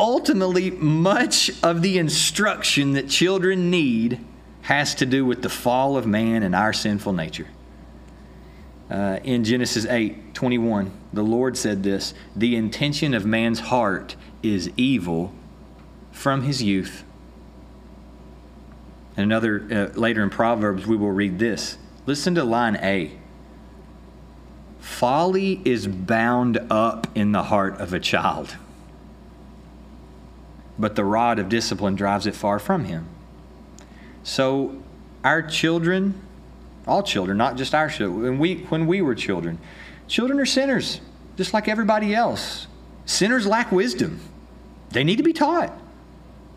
Ultimately, 0.00 0.70
much 0.70 1.50
of 1.62 1.82
the 1.82 1.98
instruction 1.98 2.92
that 2.92 3.08
children 3.08 3.70
need 3.70 4.24
has 4.62 4.94
to 4.96 5.06
do 5.06 5.26
with 5.26 5.42
the 5.42 5.48
fall 5.48 5.96
of 5.96 6.06
man 6.06 6.42
and 6.42 6.54
our 6.54 6.72
sinful 6.72 7.12
nature. 7.12 7.48
Uh, 8.90 9.20
in 9.22 9.44
Genesis 9.44 9.84
8 9.84 10.34
21, 10.34 10.90
the 11.12 11.22
Lord 11.22 11.56
said 11.56 11.82
this 11.82 12.14
The 12.34 12.56
intention 12.56 13.12
of 13.12 13.26
man's 13.26 13.60
heart 13.60 14.16
is 14.42 14.70
evil 14.76 15.32
from 16.10 16.42
his 16.42 16.62
youth. 16.62 17.04
And 19.16 19.24
another, 19.24 19.92
uh, 19.94 19.98
later 19.98 20.22
in 20.22 20.30
Proverbs, 20.30 20.86
we 20.86 20.96
will 20.96 21.10
read 21.10 21.38
this. 21.38 21.76
Listen 22.06 22.34
to 22.36 22.44
line 22.44 22.76
A. 22.76 23.12
Folly 24.78 25.60
is 25.64 25.86
bound 25.86 26.58
up 26.70 27.08
in 27.14 27.32
the 27.32 27.44
heart 27.44 27.78
of 27.80 27.92
a 27.92 28.00
child, 28.00 28.56
but 30.78 30.96
the 30.96 31.04
rod 31.04 31.38
of 31.38 31.48
discipline 31.48 31.94
drives 31.94 32.26
it 32.26 32.34
far 32.34 32.58
from 32.58 32.84
him. 32.84 33.06
So, 34.22 34.80
our 35.24 35.42
children 35.42 36.20
all 36.88 37.02
children, 37.02 37.36
not 37.36 37.56
just 37.56 37.74
our 37.74 37.88
children. 37.88 38.22
When 38.22 38.38
we, 38.38 38.56
when 38.64 38.86
we 38.86 39.02
were 39.02 39.14
children, 39.14 39.58
children 40.08 40.40
are 40.40 40.46
sinners, 40.46 41.00
just 41.36 41.52
like 41.52 41.68
everybody 41.68 42.14
else. 42.14 42.66
Sinners 43.04 43.46
lack 43.46 43.70
wisdom. 43.70 44.20
They 44.90 45.04
need 45.04 45.16
to 45.16 45.22
be 45.22 45.32
taught. 45.32 45.76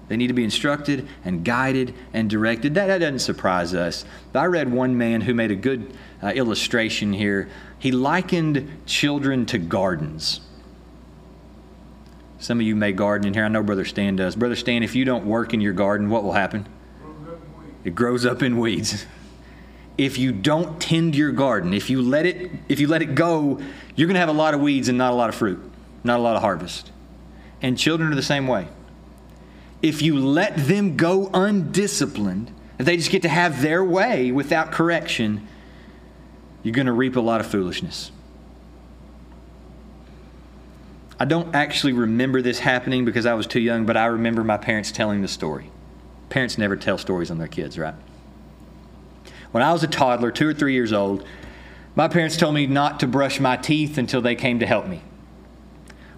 They 0.07 0.17
need 0.17 0.27
to 0.27 0.33
be 0.33 0.43
instructed 0.43 1.07
and 1.23 1.45
guided 1.45 1.93
and 2.13 2.29
directed. 2.29 2.73
That, 2.75 2.87
that 2.87 2.97
doesn't 2.97 3.19
surprise 3.19 3.73
us. 3.73 4.03
But 4.33 4.39
I 4.39 4.45
read 4.45 4.71
one 4.71 4.97
man 4.97 5.21
who 5.21 5.33
made 5.33 5.51
a 5.51 5.55
good 5.55 5.93
uh, 6.21 6.27
illustration 6.27 7.13
here. 7.13 7.49
He 7.79 7.91
likened 7.91 8.69
children 8.85 9.45
to 9.47 9.57
gardens. 9.57 10.41
Some 12.39 12.59
of 12.59 12.65
you 12.65 12.75
may 12.75 12.91
garden 12.91 13.27
in 13.27 13.33
here. 13.33 13.45
I 13.45 13.47
know 13.47 13.63
Brother 13.63 13.85
Stan 13.85 14.15
does. 14.15 14.35
Brother 14.35 14.55
Stan, 14.55 14.83
if 14.83 14.95
you 14.95 15.05
don't 15.05 15.25
work 15.25 15.53
in 15.53 15.61
your 15.61 15.73
garden, 15.73 16.09
what 16.09 16.23
will 16.23 16.33
happen? 16.33 16.67
It 17.83 17.95
grows 17.95 18.25
up 18.25 18.43
in 18.43 18.57
weeds. 18.57 19.05
if 19.97 20.17
you 20.17 20.31
don't 20.31 20.79
tend 20.81 21.15
your 21.15 21.31
garden, 21.31 21.73
if 21.73 21.89
you 21.89 22.01
let 22.01 22.25
it, 22.25 22.51
if 22.69 22.79
you 22.79 22.87
let 22.87 23.01
it 23.01 23.15
go, 23.15 23.59
you're 23.95 24.07
going 24.07 24.15
to 24.15 24.19
have 24.19 24.29
a 24.29 24.33
lot 24.33 24.53
of 24.53 24.61
weeds 24.61 24.87
and 24.89 24.97
not 24.97 25.11
a 25.11 25.15
lot 25.15 25.29
of 25.29 25.35
fruit, 25.35 25.59
not 26.03 26.19
a 26.19 26.23
lot 26.23 26.35
of 26.35 26.41
harvest. 26.41 26.91
And 27.61 27.77
children 27.77 28.11
are 28.11 28.15
the 28.15 28.23
same 28.23 28.47
way. 28.47 28.67
If 29.81 30.01
you 30.01 30.17
let 30.17 30.55
them 30.57 30.95
go 30.95 31.29
undisciplined, 31.33 32.53
if 32.79 32.85
they 32.85 32.97
just 32.97 33.11
get 33.11 33.21
to 33.23 33.29
have 33.29 33.61
their 33.61 33.83
way 33.83 34.31
without 34.31 34.71
correction, 34.71 35.47
you're 36.63 36.73
going 36.73 36.87
to 36.87 36.93
reap 36.93 37.15
a 37.15 37.21
lot 37.21 37.39
of 37.41 37.47
foolishness. 37.47 38.11
I 41.19 41.25
don't 41.25 41.53
actually 41.53 41.93
remember 41.93 42.41
this 42.41 42.59
happening 42.59 43.05
because 43.05 43.27
I 43.27 43.35
was 43.35 43.45
too 43.45 43.59
young, 43.59 43.85
but 43.85 43.95
I 43.95 44.05
remember 44.05 44.43
my 44.43 44.57
parents 44.57 44.91
telling 44.91 45.21
the 45.21 45.27
story. 45.27 45.69
Parents 46.29 46.57
never 46.57 46.75
tell 46.75 46.97
stories 46.97 47.29
on 47.29 47.37
their 47.37 47.47
kids, 47.47 47.77
right? 47.77 47.93
When 49.51 49.63
I 49.63 49.73
was 49.73 49.83
a 49.83 49.87
toddler, 49.87 50.31
two 50.31 50.47
or 50.47 50.53
three 50.53 50.73
years 50.73 50.93
old, 50.93 51.25
my 51.95 52.07
parents 52.07 52.37
told 52.37 52.55
me 52.55 52.67
not 52.67 52.99
to 53.01 53.07
brush 53.07 53.39
my 53.39 53.57
teeth 53.57 53.97
until 53.97 54.21
they 54.21 54.35
came 54.35 54.59
to 54.59 54.65
help 54.65 54.87
me. 54.87 55.01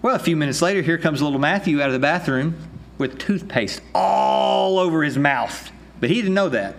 Well, 0.02 0.14
a 0.14 0.20
few 0.20 0.36
minutes 0.36 0.62
later, 0.62 0.82
here 0.82 0.98
comes 0.98 1.20
little 1.22 1.38
Matthew 1.38 1.80
out 1.80 1.88
of 1.88 1.92
the 1.92 1.98
bathroom 1.98 2.56
with 2.98 3.18
toothpaste 3.18 3.80
all 3.94 4.78
over 4.78 5.02
his 5.02 5.18
mouth. 5.18 5.72
But 5.98 6.10
he 6.10 6.16
didn't 6.16 6.34
know 6.34 6.50
that. 6.50 6.76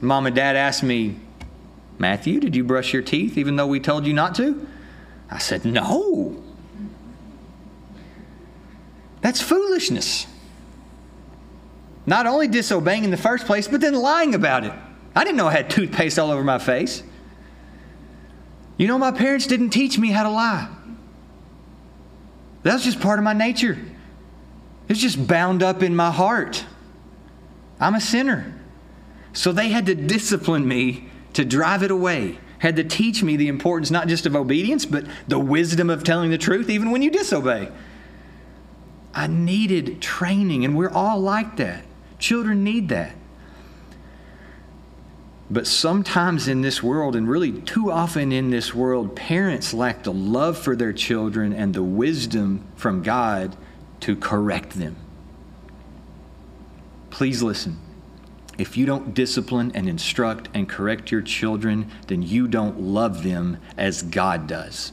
Mom 0.00 0.26
and 0.26 0.36
dad 0.36 0.56
asked 0.56 0.82
me, 0.82 1.16
Matthew, 1.98 2.38
did 2.38 2.54
you 2.54 2.62
brush 2.62 2.92
your 2.92 3.02
teeth 3.02 3.36
even 3.36 3.56
though 3.56 3.66
we 3.66 3.80
told 3.80 4.06
you 4.06 4.12
not 4.12 4.34
to? 4.36 4.66
I 5.30 5.38
said, 5.38 5.64
No. 5.64 6.42
That's 9.20 9.40
foolishness. 9.40 10.26
Not 12.08 12.24
only 12.26 12.48
disobeying 12.48 13.04
in 13.04 13.10
the 13.10 13.18
first 13.18 13.44
place, 13.44 13.68
but 13.68 13.82
then 13.82 13.92
lying 13.92 14.34
about 14.34 14.64
it. 14.64 14.72
I 15.14 15.24
didn't 15.24 15.36
know 15.36 15.48
I 15.48 15.52
had 15.52 15.68
toothpaste 15.68 16.18
all 16.18 16.30
over 16.30 16.42
my 16.42 16.58
face. 16.58 17.02
You 18.78 18.86
know, 18.86 18.96
my 18.96 19.10
parents 19.10 19.46
didn't 19.46 19.70
teach 19.70 19.98
me 19.98 20.08
how 20.08 20.22
to 20.22 20.30
lie. 20.30 20.70
That's 22.62 22.82
just 22.82 23.00
part 23.00 23.18
of 23.18 23.26
my 23.26 23.34
nature. 23.34 23.76
It's 24.88 25.00
just 25.00 25.26
bound 25.26 25.62
up 25.62 25.82
in 25.82 25.94
my 25.94 26.10
heart. 26.10 26.64
I'm 27.78 27.94
a 27.94 28.00
sinner. 28.00 28.58
So 29.34 29.52
they 29.52 29.68
had 29.68 29.84
to 29.84 29.94
discipline 29.94 30.66
me 30.66 31.10
to 31.34 31.44
drive 31.44 31.82
it 31.82 31.90
away, 31.90 32.38
had 32.58 32.76
to 32.76 32.84
teach 32.84 33.22
me 33.22 33.36
the 33.36 33.48
importance 33.48 33.90
not 33.90 34.08
just 34.08 34.24
of 34.24 34.34
obedience, 34.34 34.86
but 34.86 35.04
the 35.28 35.38
wisdom 35.38 35.90
of 35.90 36.04
telling 36.04 36.30
the 36.30 36.38
truth, 36.38 36.70
even 36.70 36.90
when 36.90 37.02
you 37.02 37.10
disobey. 37.10 37.68
I 39.12 39.26
needed 39.26 40.00
training, 40.00 40.64
and 40.64 40.74
we're 40.74 40.88
all 40.88 41.20
like 41.20 41.58
that. 41.58 41.84
Children 42.18 42.64
need 42.64 42.88
that. 42.88 43.14
But 45.50 45.66
sometimes 45.66 46.46
in 46.46 46.60
this 46.60 46.82
world, 46.82 47.16
and 47.16 47.28
really 47.28 47.52
too 47.52 47.90
often 47.90 48.32
in 48.32 48.50
this 48.50 48.74
world, 48.74 49.16
parents 49.16 49.72
lack 49.72 50.02
the 50.02 50.12
love 50.12 50.58
for 50.58 50.76
their 50.76 50.92
children 50.92 51.54
and 51.54 51.72
the 51.72 51.82
wisdom 51.82 52.66
from 52.76 53.02
God 53.02 53.56
to 54.00 54.14
correct 54.14 54.72
them. 54.72 54.96
Please 57.10 57.42
listen. 57.42 57.78
If 58.58 58.76
you 58.76 58.84
don't 58.84 59.14
discipline 59.14 59.72
and 59.74 59.88
instruct 59.88 60.48
and 60.52 60.68
correct 60.68 61.10
your 61.10 61.22
children, 61.22 61.90
then 62.08 62.22
you 62.22 62.48
don't 62.48 62.80
love 62.80 63.22
them 63.22 63.58
as 63.76 64.02
God 64.02 64.46
does. 64.46 64.92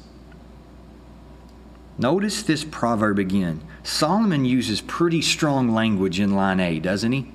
Notice 1.98 2.44
this 2.44 2.64
proverb 2.64 3.20
again. 3.20 3.62
Solomon 3.86 4.46
uses 4.46 4.82
pretty 4.82 5.22
strong 5.22 5.70
language 5.70 6.20
in 6.20 6.36
line 6.36 6.60
A, 6.60 6.80
doesn't 6.80 7.12
he? 7.12 7.32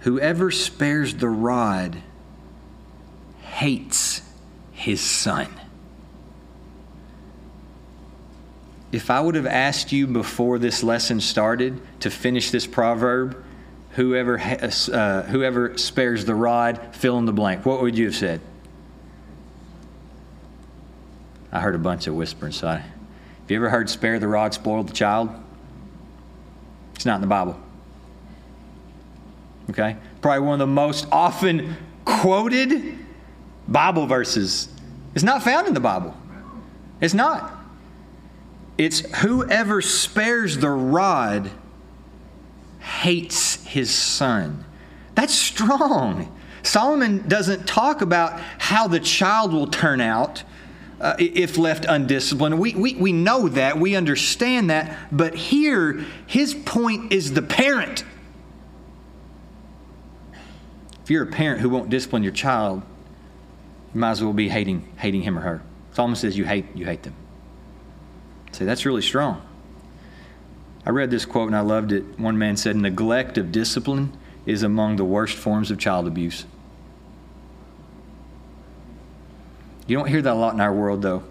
Whoever 0.00 0.50
spares 0.50 1.14
the 1.14 1.28
rod 1.28 2.02
hates 3.42 4.22
his 4.72 5.00
son. 5.00 5.48
If 8.90 9.08
I 9.08 9.20
would 9.20 9.36
have 9.36 9.46
asked 9.46 9.92
you 9.92 10.08
before 10.08 10.58
this 10.58 10.82
lesson 10.82 11.20
started 11.20 11.80
to 12.00 12.10
finish 12.10 12.50
this 12.50 12.66
proverb, 12.66 13.40
whoever, 13.90 14.36
has, 14.36 14.88
uh, 14.88 15.22
whoever 15.30 15.78
spares 15.78 16.24
the 16.24 16.34
rod, 16.34 16.80
fill 16.90 17.18
in 17.18 17.24
the 17.24 17.32
blank, 17.32 17.64
what 17.64 17.82
would 17.82 17.96
you 17.96 18.06
have 18.06 18.16
said? 18.16 18.40
I 21.52 21.60
heard 21.60 21.76
a 21.76 21.78
bunch 21.78 22.08
of 22.08 22.16
whispering, 22.16 22.52
so 22.52 22.66
I 22.66 22.84
have 23.48 23.52
you 23.52 23.56
ever 23.56 23.70
heard 23.70 23.88
spare 23.88 24.18
the 24.18 24.28
rod, 24.28 24.52
spoil 24.52 24.82
the 24.82 24.92
child? 24.92 25.30
It's 26.94 27.06
not 27.06 27.14
in 27.14 27.22
the 27.22 27.26
Bible. 27.26 27.58
Okay? 29.70 29.96
Probably 30.20 30.40
one 30.40 30.52
of 30.52 30.58
the 30.58 30.66
most 30.66 31.06
often 31.10 31.74
quoted 32.04 32.98
Bible 33.66 34.06
verses. 34.06 34.68
It's 35.14 35.24
not 35.24 35.42
found 35.42 35.66
in 35.66 35.72
the 35.72 35.80
Bible. 35.80 36.14
It's 37.00 37.14
not. 37.14 37.58
It's 38.76 39.00
whoever 39.20 39.80
spares 39.80 40.58
the 40.58 40.68
rod 40.68 41.50
hates 42.80 43.64
his 43.64 43.90
son. 43.90 44.66
That's 45.14 45.34
strong. 45.34 46.36
Solomon 46.62 47.26
doesn't 47.26 47.66
talk 47.66 48.02
about 48.02 48.38
how 48.58 48.88
the 48.88 49.00
child 49.00 49.54
will 49.54 49.68
turn 49.68 50.02
out 50.02 50.42
uh, 51.00 51.14
if 51.18 51.56
left 51.56 51.84
undisciplined. 51.84 52.58
We, 52.58 52.74
we, 52.74 52.94
we 52.94 53.12
know 53.12 53.48
that, 53.48 53.78
we 53.78 53.94
understand 53.94 54.70
that, 54.70 54.96
but 55.12 55.34
here 55.34 56.04
his 56.26 56.54
point 56.54 57.12
is 57.12 57.32
the 57.34 57.42
parent. 57.42 58.04
If 61.02 61.10
you're 61.10 61.24
a 61.24 61.26
parent 61.26 61.60
who 61.60 61.70
won't 61.70 61.88
discipline 61.88 62.22
your 62.22 62.32
child, 62.32 62.82
you 63.94 64.00
might 64.00 64.10
as 64.10 64.22
well 64.22 64.32
be 64.32 64.48
hating, 64.48 64.86
hating 64.98 65.22
him 65.22 65.38
or 65.38 65.42
her. 65.42 65.62
Solomon 65.92 66.16
says 66.16 66.36
you 66.36 66.44
hate, 66.44 66.66
you 66.74 66.84
hate 66.84 67.02
them. 67.02 67.14
See, 68.52 68.64
that's 68.64 68.84
really 68.84 69.02
strong. 69.02 69.42
I 70.84 70.90
read 70.90 71.10
this 71.10 71.24
quote 71.24 71.48
and 71.48 71.56
I 71.56 71.60
loved 71.60 71.92
it. 71.92 72.18
One 72.18 72.38
man 72.38 72.56
said, 72.56 72.76
Neglect 72.76 73.38
of 73.38 73.52
discipline 73.52 74.16
is 74.46 74.62
among 74.62 74.96
the 74.96 75.04
worst 75.04 75.36
forms 75.36 75.70
of 75.70 75.78
child 75.78 76.06
abuse. 76.06 76.44
You 79.88 79.96
don't 79.96 80.06
hear 80.06 80.22
that 80.22 80.32
a 80.32 80.34
lot 80.34 80.52
in 80.54 80.60
our 80.60 80.72
world, 80.72 81.02
though. 81.02 81.24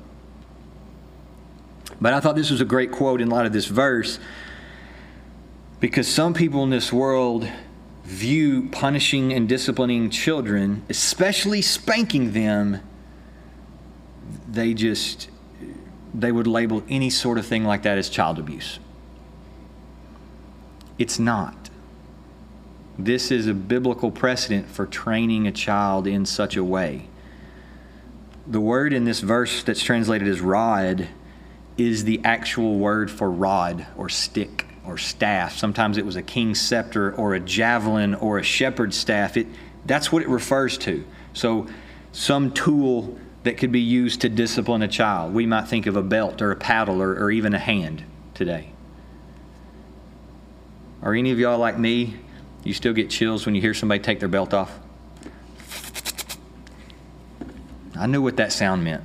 But 2.01 2.13
I 2.13 2.19
thought 2.19 2.35
this 2.35 2.49
was 2.49 2.59
a 2.59 2.65
great 2.65 2.91
quote 2.91 3.21
in 3.21 3.29
light 3.29 3.45
of 3.45 3.53
this 3.53 3.67
verse 3.67 4.19
because 5.79 6.07
some 6.07 6.33
people 6.33 6.63
in 6.63 6.71
this 6.71 6.91
world 6.91 7.47
view 8.03 8.67
punishing 8.71 9.31
and 9.31 9.47
disciplining 9.47 10.09
children, 10.09 10.83
especially 10.89 11.61
spanking 11.61 12.31
them, 12.31 12.79
they 14.49 14.73
just 14.73 15.29
they 16.13 16.31
would 16.31 16.47
label 16.47 16.83
any 16.89 17.11
sort 17.11 17.37
of 17.37 17.45
thing 17.45 17.63
like 17.63 17.83
that 17.83 17.97
as 17.97 18.09
child 18.09 18.39
abuse. 18.39 18.79
It's 20.97 21.19
not. 21.19 21.69
This 22.97 23.29
is 23.29 23.45
a 23.45 23.53
biblical 23.53 24.09
precedent 24.09 24.67
for 24.67 24.87
training 24.87 25.45
a 25.45 25.51
child 25.51 26.07
in 26.07 26.25
such 26.25 26.55
a 26.55 26.63
way. 26.63 27.07
The 28.49 28.61
word 28.61 28.93
in 28.93 29.03
this 29.03 29.19
verse 29.19 29.63
that's 29.63 29.83
translated 29.83 30.27
as 30.27 30.39
rod 30.39 31.09
is 31.77 32.05
the 32.05 32.21
actual 32.23 32.77
word 32.77 33.11
for 33.11 33.29
rod 33.29 33.85
or 33.97 34.07
stick 34.07 34.65
or 34.85 34.97
staff. 34.97 35.57
Sometimes 35.57 35.97
it 35.97 36.05
was 36.05 36.15
a 36.15 36.21
king's 36.21 36.61
scepter 36.61 37.13
or 37.13 37.33
a 37.33 37.41
javelin 37.41 38.15
or 38.15 38.39
a 38.39 38.43
shepherd's 38.43 38.95
staff. 38.95 39.35
It, 39.35 39.47
that's 39.85 40.13
what 40.13 40.21
it 40.21 40.29
refers 40.29 40.77
to. 40.79 41.05
So, 41.33 41.67
some 42.13 42.51
tool 42.51 43.19
that 43.43 43.57
could 43.57 43.71
be 43.71 43.81
used 43.81 44.21
to 44.21 44.29
discipline 44.29 44.81
a 44.81 44.87
child. 44.87 45.33
We 45.33 45.45
might 45.45 45.67
think 45.67 45.85
of 45.85 45.97
a 45.97 46.01
belt 46.01 46.41
or 46.41 46.51
a 46.51 46.55
paddle 46.55 47.01
or, 47.01 47.13
or 47.15 47.29
even 47.29 47.53
a 47.53 47.59
hand 47.59 48.03
today. 48.33 48.71
Are 51.01 51.13
any 51.13 51.31
of 51.31 51.39
y'all 51.39 51.59
like 51.59 51.77
me? 51.77 52.15
You 52.63 52.73
still 52.73 52.93
get 52.93 53.09
chills 53.09 53.45
when 53.45 53.55
you 53.55 53.61
hear 53.61 53.73
somebody 53.73 53.99
take 53.99 54.19
their 54.19 54.29
belt 54.29 54.53
off? 54.53 54.79
I 57.97 58.05
knew 58.05 58.21
what 58.21 58.37
that 58.37 58.51
sound 58.51 58.83
meant. 58.83 59.03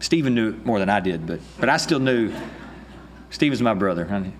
Stephen 0.00 0.34
knew 0.34 0.50
it 0.50 0.66
more 0.66 0.78
than 0.78 0.90
I 0.90 1.00
did, 1.00 1.26
but, 1.26 1.40
but 1.58 1.68
I 1.68 1.76
still 1.78 1.98
knew. 1.98 2.32
Stephen's 3.30 3.62
my 3.62 3.74
brother. 3.74 4.04
Honey. 4.04 4.34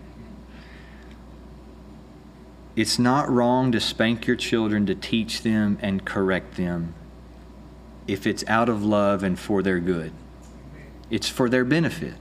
It's 2.76 2.99
not 2.99 3.30
wrong 3.30 3.73
to 3.73 3.80
spank 3.80 4.26
your 4.26 4.37
children, 4.37 4.85
to 4.87 4.94
teach 4.94 5.42
them 5.42 5.78
and 5.80 6.04
correct 6.04 6.56
them 6.56 6.94
if 8.06 8.26
it's 8.26 8.44
out 8.49 8.68
of 8.68 8.84
love 8.84 9.23
and 9.23 9.39
for 9.39 9.62
their 9.62 9.80
good. 9.80 10.12
It's 11.10 11.28
for 11.28 11.49
their 11.49 11.65
benefit. 11.65 12.15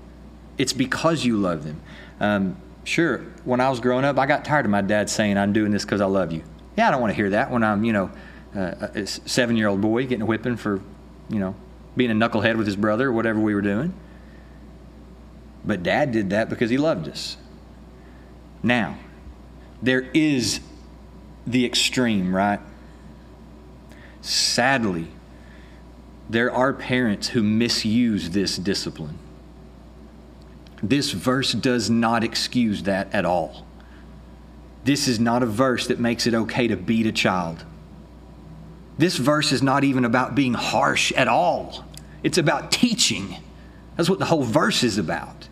It's 0.58 0.74
because 0.74 1.26
you 1.26 1.38
love 1.38 1.64
them. 1.64 1.82
Um, 2.20 2.58
sure, 2.84 3.20
when 3.44 3.60
I 3.60 3.70
was 3.70 3.80
growing 3.80 4.06
up, 4.06 4.18
I 4.18 4.26
got 4.26 4.46
tired 4.46 4.66
of 4.66 4.72
my 4.72 4.82
dad 4.82 5.10
saying, 5.10 5.38
I'm 5.38 5.52
doing 5.52 5.72
this 5.72 5.84
because 5.84 6.02
I 6.02 6.06
love 6.06 6.32
you. 6.32 6.44
Yeah, 6.78 6.88
I 6.88 6.92
don't 6.92 7.02
want 7.02 7.12
to 7.12 7.16
hear 7.16 7.32
that 7.32 7.52
when 7.52 7.64
I'm, 7.64 7.84
you 7.84 7.94
know, 7.94 8.12
uh, 8.56 8.88
a 8.94 9.06
seven 9.08 9.58
year 9.58 9.68
old 9.68 9.82
boy 9.82 10.04
getting 10.04 10.22
a 10.22 10.26
whipping 10.26 10.58
for, 10.58 10.82
you 11.30 11.40
know, 11.40 11.56
being 11.96 12.12
a 12.12 12.14
knucklehead 12.14 12.58
with 12.58 12.66
his 12.66 12.76
brother 12.76 13.10
or 13.10 13.12
whatever 13.12 13.40
we 13.40 13.56
were 13.56 13.62
doing. 13.62 13.94
But 15.66 15.84
dad 15.84 16.12
did 16.12 16.32
that 16.32 16.50
because 16.50 16.70
he 16.70 16.78
loved 16.78 17.08
us. 17.08 17.38
Now, 18.62 18.98
there 19.82 20.10
is 20.14 20.60
the 21.46 21.66
extreme, 21.66 22.36
right? 22.36 22.60
Sadly, 24.22 25.08
there 26.30 26.52
are 26.52 26.74
parents 26.74 27.30
who 27.30 27.44
misuse 27.44 28.30
this 28.30 28.58
discipline. 28.58 29.18
This 30.82 31.12
verse 31.12 31.54
does 31.54 31.90
not 31.90 32.24
excuse 32.24 32.84
that 32.84 33.14
at 33.14 33.26
all. 33.26 33.66
This 34.84 35.08
is 35.08 35.20
not 35.20 35.44
a 35.44 35.46
verse 35.46 35.88
that 35.88 36.00
makes 36.00 36.28
it 36.28 36.34
okay 36.34 36.68
to 36.68 36.76
beat 36.76 37.06
a 37.06 37.12
child. 37.12 37.66
This 38.98 39.18
verse 39.18 39.52
is 39.52 39.64
not 39.64 39.84
even 39.84 40.06
about 40.06 40.36
being 40.36 40.54
harsh 40.54 41.12
at 41.14 41.28
all. 41.28 41.86
It's 42.22 42.38
about 42.38 42.72
teaching. 42.72 43.38
That's 43.96 44.10
what 44.10 44.20
the 44.20 44.26
whole 44.26 44.44
verse 44.44 44.84
is 44.84 44.98
about. 44.98 45.48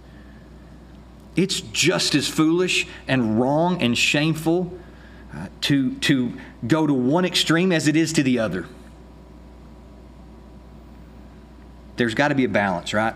It's 1.35 1.61
just 1.61 2.13
as 2.13 2.27
foolish 2.27 2.87
and 3.07 3.39
wrong 3.39 3.81
and 3.81 3.97
shameful 3.97 4.71
uh, 5.33 5.47
to, 5.61 5.95
to 5.95 6.33
go 6.67 6.85
to 6.85 6.93
one 6.93 7.25
extreme 7.25 7.71
as 7.71 7.87
it 7.87 7.95
is 7.95 8.13
to 8.13 8.23
the 8.23 8.39
other. 8.39 8.67
There's 11.95 12.13
got 12.13 12.29
to 12.29 12.35
be 12.35 12.43
a 12.43 12.49
balance, 12.49 12.93
right? 12.93 13.15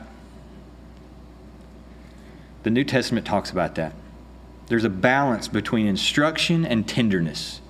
The 2.63 2.69
New 2.69 2.83
Testament 2.83 3.25
talks 3.25 3.51
about 3.51 3.75
that. 3.75 3.93
There's 4.67 4.83
a 4.83 4.89
balance 4.89 5.47
between 5.47 5.87
instruction 5.87 6.65
and 6.65 6.87
tenderness 6.87 7.61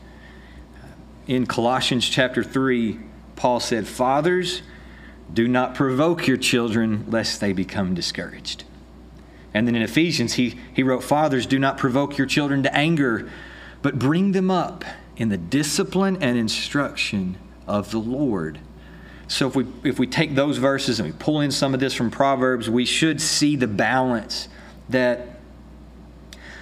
in 1.27 1.45
Colossians 1.45 2.07
chapter 2.07 2.43
3, 2.43 2.99
Paul 3.35 3.59
said, 3.59 3.87
Fathers, 3.87 4.61
do 5.33 5.47
not 5.47 5.75
provoke 5.75 6.27
your 6.27 6.37
children 6.37 7.05
lest 7.07 7.41
they 7.41 7.51
become 7.51 7.93
discouraged. 7.93 8.63
And 9.53 9.67
then 9.67 9.75
in 9.75 9.81
Ephesians, 9.81 10.33
he, 10.33 10.59
he 10.73 10.83
wrote, 10.83 11.03
Fathers, 11.03 11.45
do 11.45 11.57
not 11.57 11.77
provoke 11.77 12.17
your 12.17 12.27
children 12.27 12.61
to 12.63 12.75
anger, 12.75 13.29
but 13.81 13.97
bring 13.97 14.33
them 14.33 14.51
up 14.51 14.85
in 15.17 15.29
the 15.29 15.37
discipline 15.37 16.17
and 16.21 16.37
instruction 16.37 17.37
of 17.67 17.91
the 17.91 17.99
Lord. 17.99 18.59
So 19.27 19.47
if 19.47 19.55
we, 19.55 19.65
if 19.83 19.97
we 19.97 20.07
take 20.07 20.35
those 20.35 20.57
verses 20.57 20.99
and 20.99 21.09
we 21.09 21.15
pull 21.17 21.41
in 21.41 21.51
some 21.51 21.73
of 21.73 21.79
this 21.79 21.93
from 21.93 22.11
Proverbs, 22.11 22.69
we 22.69 22.85
should 22.85 23.19
see 23.21 23.55
the 23.55 23.67
balance 23.67 24.49
that 24.89 25.39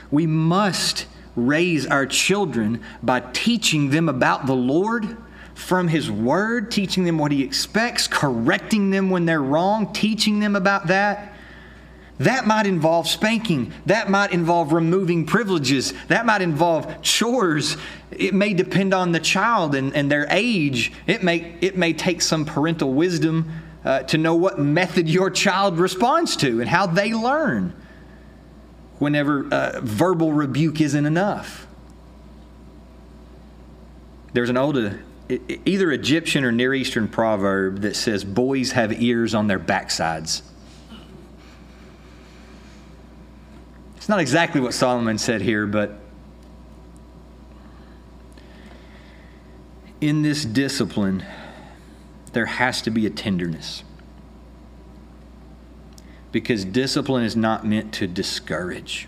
we 0.10 0.26
must 0.28 1.08
raise 1.36 1.86
our 1.86 2.06
children 2.06 2.82
by 3.02 3.19
teaching 3.19 3.89
them 3.89 4.10
about 4.10 4.46
the 4.46 4.56
Lord 4.56 5.17
from 5.56 5.88
His 5.88 6.10
Word, 6.10 6.72
teaching 6.72 7.04
them 7.04 7.17
what 7.17 7.32
He 7.32 7.43
expects, 7.43 8.08
correcting 8.08 8.89
them 8.89 9.10
when 9.10 9.26
they're 9.26 9.41
wrong, 9.41 9.93
teaching 9.93 10.39
them 10.39 10.56
about 10.56 10.88
that. 10.88 11.34
That 12.19 12.46
might 12.46 12.67
involve 12.67 13.08
spanking. 13.08 13.74
That 13.88 14.10
might 14.10 14.32
involve 14.32 14.72
removing 14.72 15.26
privileges. 15.26 15.93
That 16.08 16.26
might 16.26 16.41
involve 16.41 17.02
chores. 17.02 17.76
It 18.12 18.34
may 18.34 18.54
depend 18.54 18.93
on 18.93 19.12
the 19.12 19.19
child 19.19 19.74
and, 19.76 19.93
and 19.96 20.12
their 20.12 20.28
age. 20.30 20.93
It 21.08 21.24
may, 21.24 21.58
it 21.60 21.76
may 21.76 21.93
take 21.93 22.22
some 22.22 22.46
parental 22.46 22.93
wisdom 22.93 23.52
uh, 23.84 24.04
to 24.04 24.17
know 24.17 24.36
what 24.36 24.60
method 24.60 25.10
your 25.10 25.30
child 25.32 25.80
responds 25.80 26.38
to 26.38 26.62
and 26.62 26.69
how 26.69 26.86
they 26.86 27.13
learn 27.13 27.74
whenever 29.04 29.54
uh, 29.54 29.82
verbal 29.84 30.32
rebuke 30.32 30.80
isn't 30.80 31.06
enough. 31.06 31.68
There's 34.32 34.50
an 34.50 34.56
old, 34.56 34.78
uh, 34.78 34.92
either 35.66 35.92
Egyptian 35.92 36.46
or 36.46 36.54
Near 36.54 36.74
Eastern 36.74 37.10
proverb 37.10 37.82
that 37.82 37.98
says, 37.98 38.24
Boys 38.24 38.72
have 38.72 39.02
ears 39.02 39.36
on 39.36 39.48
their 39.48 39.60
backsides. 39.60 40.42
It's 43.98 44.08
not 44.08 44.22
exactly 44.22 44.62
what 44.62 44.74
Solomon 44.74 45.18
said 45.18 45.42
here, 45.42 45.68
but 45.68 46.00
in 50.00 50.22
this 50.22 50.46
discipline, 50.46 51.26
there 52.32 52.46
has 52.46 52.82
to 52.84 52.89
be 52.89 53.06
a 53.06 53.10
tenderness 53.10 53.84
because 56.34 56.65
discipline 56.65 57.24
is 57.24 57.38
not 57.38 57.65
meant 57.65 57.93
to 57.93 58.08
discourage 58.08 59.08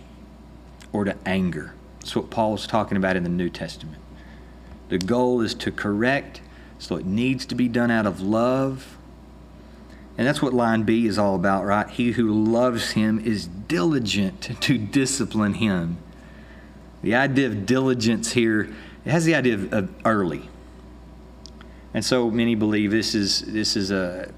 or 0.93 1.03
to 1.03 1.17
anger. 1.25 1.73
That's 1.99 2.15
what 2.15 2.29
Paul's 2.29 2.67
talking 2.67 2.95
about 2.95 3.17
in 3.17 3.23
the 3.23 3.29
New 3.29 3.49
Testament. 3.49 3.97
The 4.89 4.99
goal 4.99 5.41
is 5.41 5.55
to 5.55 5.71
correct, 5.71 6.39
so 6.77 6.95
it 6.95 7.05
needs 7.05 7.47
to 7.47 7.55
be 7.55 7.67
done 7.67 7.89
out 7.89 8.05
of 8.05 8.21
love. 8.21 8.97
And 10.17 10.27
that's 10.27 10.39
what 10.39 10.53
line 10.53 10.83
B 10.83 11.07
is 11.07 11.17
all 11.17 11.35
about, 11.35 11.65
right? 11.65 11.89
He 11.89 12.11
who 12.11 12.31
loves 12.31 12.91
him 12.91 13.19
is 13.19 13.47
diligent 13.47 14.41
to 14.61 14.77
discipline 14.77 15.55
him. 15.55 15.97
The 17.01 17.15
idea 17.15 17.47
of 17.47 17.65
diligence 17.65 18.33
here, 18.33 18.71
it 19.03 19.09
has 19.09 19.25
the 19.25 19.33
idea 19.33 19.55
of, 19.55 19.73
of 19.73 19.93
early. 20.05 20.47
And 21.95 22.05
so 22.05 22.29
many 22.29 22.53
believe 22.53 22.91
this 22.91 23.15
is 23.15 23.41
this 23.41 23.75
is 23.75 23.89
a 23.89 24.31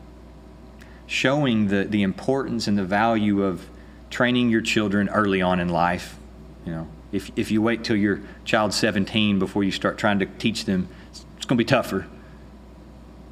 showing 1.07 1.69
the, 1.69 1.85
the 1.85 2.03
importance 2.03 2.67
and 2.67 2.77
the 2.77 2.83
value 2.83 3.43
of 3.43 3.67
training 4.09 4.49
your 4.49 4.61
children 4.61 5.09
early 5.09 5.41
on 5.41 5.59
in 5.59 5.69
life. 5.69 6.17
You 6.65 6.73
know, 6.73 6.87
if, 7.11 7.31
if 7.35 7.49
you 7.49 7.61
wait 7.61 7.83
till 7.83 7.95
your 7.95 8.21
child's 8.45 8.75
17 8.75 9.39
before 9.39 9.63
you 9.63 9.71
start 9.71 9.97
trying 9.97 10.19
to 10.19 10.25
teach 10.25 10.65
them, 10.65 10.89
it's 11.09 11.45
going 11.45 11.57
to 11.57 11.63
be 11.63 11.65
tougher. 11.65 12.07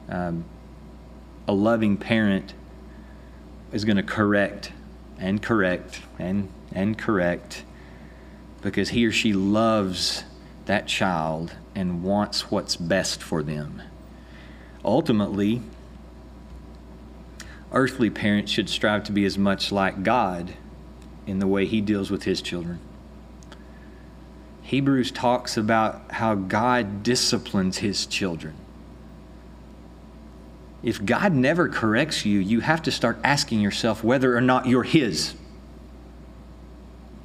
Um, 0.09 0.45
a 1.47 1.53
loving 1.53 1.97
parent 1.97 2.53
is 3.71 3.85
going 3.85 3.97
to 3.97 4.03
correct 4.03 4.71
and 5.19 5.41
correct 5.41 6.01
and, 6.17 6.49
and 6.71 6.97
correct 6.97 7.63
because 8.61 8.89
he 8.89 9.05
or 9.05 9.11
she 9.11 9.33
loves 9.33 10.23
that 10.65 10.87
child 10.87 11.53
and 11.75 12.03
wants 12.03 12.49
what's 12.49 12.75
best 12.75 13.21
for 13.21 13.43
them. 13.43 13.81
Ultimately, 14.83 15.61
earthly 17.71 18.09
parents 18.09 18.51
should 18.51 18.69
strive 18.69 19.03
to 19.05 19.11
be 19.11 19.25
as 19.25 19.37
much 19.37 19.71
like 19.71 20.03
God 20.03 20.53
in 21.27 21.39
the 21.39 21.47
way 21.47 21.65
he 21.65 21.81
deals 21.81 22.11
with 22.11 22.23
his 22.23 22.41
children. 22.41 22.79
Hebrews 24.61 25.11
talks 25.11 25.57
about 25.57 26.11
how 26.13 26.35
God 26.35 27.03
disciplines 27.03 27.77
his 27.79 28.05
children. 28.05 28.55
If 30.81 31.03
God 31.03 31.33
never 31.33 31.67
corrects 31.67 32.25
you, 32.25 32.39
you 32.39 32.59
have 32.61 32.81
to 32.83 32.91
start 32.91 33.17
asking 33.23 33.59
yourself 33.59 34.03
whether 34.03 34.35
or 34.35 34.41
not 34.41 34.67
you're 34.67 34.83
his. 34.83 35.35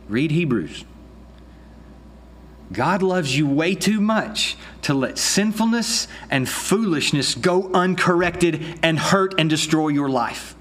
Read 0.08 0.30
Hebrews. 0.30 0.84
God 2.72 3.02
loves 3.02 3.36
you 3.36 3.48
way 3.48 3.74
too 3.74 4.00
much 4.00 4.56
to 4.82 4.94
let 4.94 5.18
sinfulness 5.18 6.06
and 6.30 6.48
foolishness 6.48 7.34
go 7.34 7.70
uncorrected 7.72 8.78
and 8.82 8.98
hurt 8.98 9.34
and 9.38 9.50
destroy 9.50 9.88
your 9.88 10.08
life. 10.08 10.54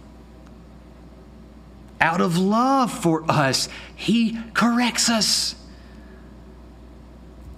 Out 2.02 2.22
of 2.22 2.38
love 2.38 2.92
for 2.92 3.30
us, 3.30 3.70
He 3.96 4.40
corrects 4.54 5.10
us. 5.10 5.56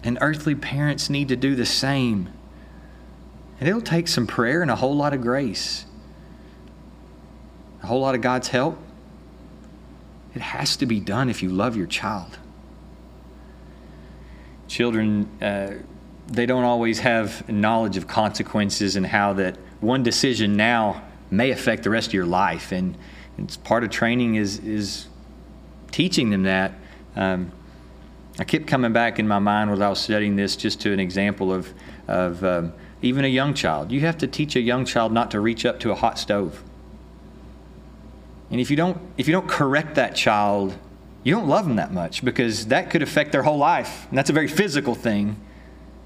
And 0.04 0.18
earthly 0.20 0.56
parents 0.56 1.10
need 1.10 1.30
to 1.30 1.36
do 1.36 1.56
the 1.56 1.66
same. 1.66 2.30
And 3.60 3.70
it'll 3.70 3.82
take 3.82 4.08
some 4.08 4.28
prayer 4.28 4.62
and 4.62 4.72
a 4.72 4.76
whole 4.76 4.96
lot 4.96 5.14
of 5.14 5.22
grace, 5.22 5.86
a 7.84 7.88
whole 7.88 8.02
lot 8.02 8.16
of 8.16 8.22
God's 8.22 8.50
help. 8.50 8.78
It 10.34 10.42
has 10.42 10.76
to 10.78 10.86
be 10.86 11.00
done 11.00 11.30
if 11.30 11.44
you 11.44 11.50
love 11.50 11.78
your 11.78 11.88
child 11.88 12.40
children, 14.72 15.30
uh, 15.42 15.74
they 16.28 16.46
don't 16.46 16.64
always 16.64 17.00
have 17.00 17.48
knowledge 17.50 17.98
of 17.98 18.08
consequences 18.08 18.96
and 18.96 19.06
how 19.06 19.34
that 19.34 19.58
one 19.82 20.02
decision 20.02 20.56
now 20.56 21.04
may 21.30 21.52
affect 21.52 21.84
the 21.84 21.90
rest 21.90 22.08
of 22.08 22.14
your 22.14 22.26
life. 22.26 22.72
And, 22.72 22.98
it's 23.38 23.58
part 23.58 23.84
of 23.84 23.90
training 23.90 24.36
is, 24.36 24.60
is 24.60 25.08
teaching 25.92 26.30
them 26.30 26.44
that. 26.44 26.74
Um, 27.16 27.52
I 28.38 28.44
kept 28.44 28.68
coming 28.68 28.94
back 28.94 29.20
in 29.20 29.28
my 29.28 29.40
mind 29.40 29.72
while 29.72 29.82
I 29.82 29.90
was 29.90 30.00
studying 30.00 30.36
this 30.36 30.56
just 30.56 30.80
to 30.82 30.94
an 30.94 31.00
example 31.00 31.52
of, 31.52 31.74
of 32.08 32.44
um, 32.44 32.74
even 33.02 33.26
a 33.26 33.30
young 33.30 33.54
child. 33.54 33.92
You 33.92 34.02
have 34.02 34.18
to 34.20 34.28
teach 34.28 34.56
a 34.56 34.62
young 34.62 34.86
child 34.86 35.12
not 35.12 35.32
to 35.32 35.40
reach 35.40 35.66
up 35.66 35.80
to 35.80 35.92
a 35.92 35.96
hot 35.96 36.20
stove. 36.20 36.64
And 38.52 38.60
if 38.60 38.70
you 38.70 38.78
don't, 38.78 39.00
if 39.18 39.28
you 39.28 39.32
don't 39.32 39.48
correct 39.48 39.96
that 39.96 40.16
child 40.16 40.78
you 41.24 41.36
don't 41.36 41.48
love 41.48 41.66
them 41.66 41.76
that 41.76 41.94
much 41.94 42.26
because 42.26 42.68
that 42.68 42.90
could 42.90 43.02
affect 43.02 43.32
their 43.32 43.44
whole 43.44 43.58
life. 43.58 44.08
And 44.10 44.18
that's 44.18 44.30
a 44.30 44.34
very 44.34 44.48
physical 44.48 44.96
thing. 44.96 45.40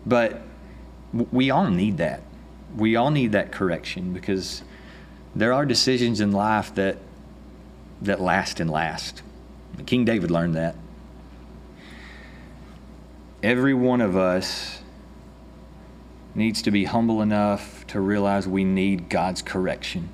But 0.06 0.42
we 1.32 1.50
all 1.50 1.70
need 1.70 1.98
that. 1.98 2.22
We 2.76 2.96
all 2.96 3.12
need 3.12 3.32
that 3.32 3.52
correction 3.52 4.14
because 4.14 4.64
there 5.36 5.54
are 5.54 5.66
decisions 5.66 6.20
in 6.20 6.32
life 6.32 6.76
that 6.76 6.98
that 8.02 8.20
last 8.20 8.60
and 8.60 8.70
last. 8.70 9.22
King 9.86 10.06
David 10.06 10.32
learned 10.32 10.56
that. 10.56 10.76
Every 13.42 13.74
one 13.74 14.02
of 14.02 14.18
us 14.18 14.82
needs 16.34 16.62
to 16.64 16.72
be 16.72 16.86
humble 16.86 17.22
enough 17.22 17.88
to 17.88 18.00
realize 18.00 18.48
we 18.48 18.64
need 18.64 19.10
God's 19.10 19.42
correction. 19.42 20.10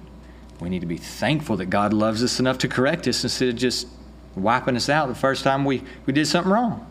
We 0.59 0.69
need 0.69 0.81
to 0.81 0.87
be 0.87 0.97
thankful 0.97 1.57
that 1.57 1.67
God 1.67 1.93
loves 1.93 2.23
us 2.23 2.39
enough 2.39 2.59
to 2.59 2.67
correct 2.67 3.07
us 3.07 3.23
instead 3.23 3.49
of 3.49 3.55
just 3.55 3.87
wiping 4.35 4.75
us 4.75 4.89
out 4.89 5.07
the 5.07 5.15
first 5.15 5.43
time 5.43 5.65
we, 5.65 5.83
we 6.05 6.13
did 6.13 6.27
something 6.27 6.51
wrong. 6.51 6.87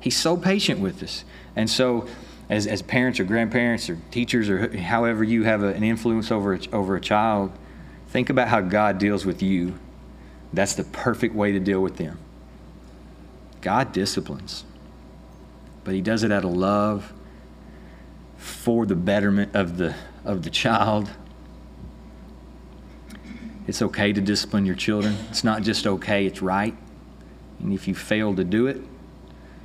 He's 0.00 0.16
so 0.16 0.36
patient 0.36 0.80
with 0.80 1.02
us. 1.02 1.24
And 1.54 1.68
so, 1.68 2.08
as, 2.48 2.66
as 2.66 2.82
parents 2.82 3.20
or 3.20 3.24
grandparents 3.24 3.88
or 3.88 3.98
teachers 4.10 4.48
or 4.48 4.76
however 4.76 5.22
you 5.22 5.44
have 5.44 5.62
a, 5.62 5.68
an 5.68 5.84
influence 5.84 6.30
over 6.30 6.54
a, 6.54 6.60
over 6.72 6.96
a 6.96 7.00
child, 7.00 7.52
think 8.08 8.30
about 8.30 8.48
how 8.48 8.60
God 8.60 8.98
deals 8.98 9.24
with 9.24 9.42
you. 9.42 9.78
That's 10.52 10.74
the 10.74 10.84
perfect 10.84 11.34
way 11.34 11.52
to 11.52 11.60
deal 11.60 11.80
with 11.80 11.96
them. 11.96 12.18
God 13.60 13.92
disciplines, 13.92 14.64
but 15.84 15.94
He 15.94 16.00
does 16.00 16.24
it 16.24 16.32
out 16.32 16.44
of 16.44 16.52
love 16.52 17.12
for 18.36 18.86
the 18.86 18.96
betterment 18.96 19.54
of 19.54 19.76
the, 19.76 19.94
of 20.24 20.42
the 20.42 20.50
child 20.50 21.10
it's 23.70 23.82
okay 23.82 24.12
to 24.12 24.20
discipline 24.20 24.66
your 24.66 24.74
children. 24.74 25.16
It's 25.30 25.44
not 25.44 25.62
just 25.62 25.86
okay, 25.86 26.26
it's 26.26 26.42
right. 26.42 26.76
And 27.60 27.72
if 27.72 27.86
you 27.86 27.94
fail 27.94 28.34
to 28.34 28.42
do 28.42 28.66
it, 28.66 28.82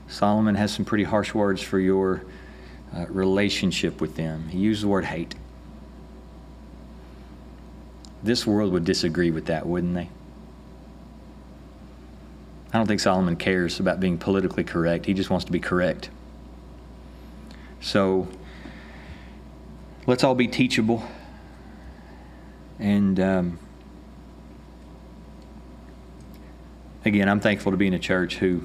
Solomon 0.08 0.54
has 0.54 0.72
some 0.72 0.86
pretty 0.86 1.06
harsh 1.06 1.34
words 1.34 1.60
for 1.60 1.80
your 1.80 2.24
uh, 2.96 3.08
relationship 3.08 4.00
with 4.00 4.16
them. 4.16 4.48
He 4.50 4.60
used 4.60 4.84
the 4.84 4.90
word 4.90 5.06
hate. 5.06 5.34
This 8.22 8.46
world 8.46 8.72
would 8.74 8.86
disagree 8.86 9.32
with 9.32 9.48
that, 9.48 9.66
wouldn't 9.66 9.96
they? 9.96 10.10
I 12.74 12.78
don't 12.78 12.86
think 12.86 13.00
Solomon 13.00 13.38
cares 13.38 13.80
about 13.80 14.00
being 14.00 14.20
politically 14.20 14.64
correct. 14.64 15.08
He 15.08 15.16
just 15.16 15.32
wants 15.32 15.46
to 15.46 15.52
be 15.52 15.60
correct. 15.60 16.12
So 17.82 18.28
let's 20.06 20.24
all 20.24 20.36
be 20.36 20.48
teachable. 20.48 21.04
And 22.78 23.20
um, 23.20 23.60
again, 27.06 27.30
I'm 27.30 27.40
thankful 27.40 27.72
to 27.72 27.78
be 27.78 27.88
in 27.88 27.94
a 27.94 28.00
church 28.00 28.38
who, 28.38 28.64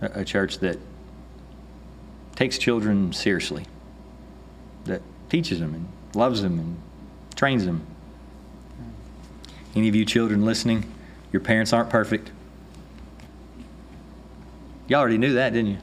a 0.00 0.24
church 0.24 0.58
that 0.58 0.78
takes 2.36 2.58
children 2.58 3.12
seriously, 3.12 3.66
that 4.84 5.02
teaches 5.28 5.60
them 5.60 5.74
and 5.74 5.88
loves 6.14 6.42
them 6.42 6.58
and 6.58 6.76
trains 7.34 7.64
them. 7.64 7.86
Any 9.74 9.88
of 9.88 9.94
you 9.94 10.04
children 10.04 10.44
listening, 10.44 10.84
your 11.32 11.40
parents 11.40 11.72
aren't 11.72 11.90
perfect. 11.90 12.30
You 14.88 14.96
already 14.96 15.18
knew 15.18 15.34
that, 15.34 15.52
didn't 15.52 15.70
you? 15.70 15.78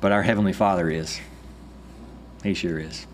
But 0.00 0.12
our 0.12 0.22
Heavenly 0.22 0.52
Father 0.52 0.88
is. 0.90 1.20
He 2.42 2.54
sure 2.54 2.78
is. 2.78 3.06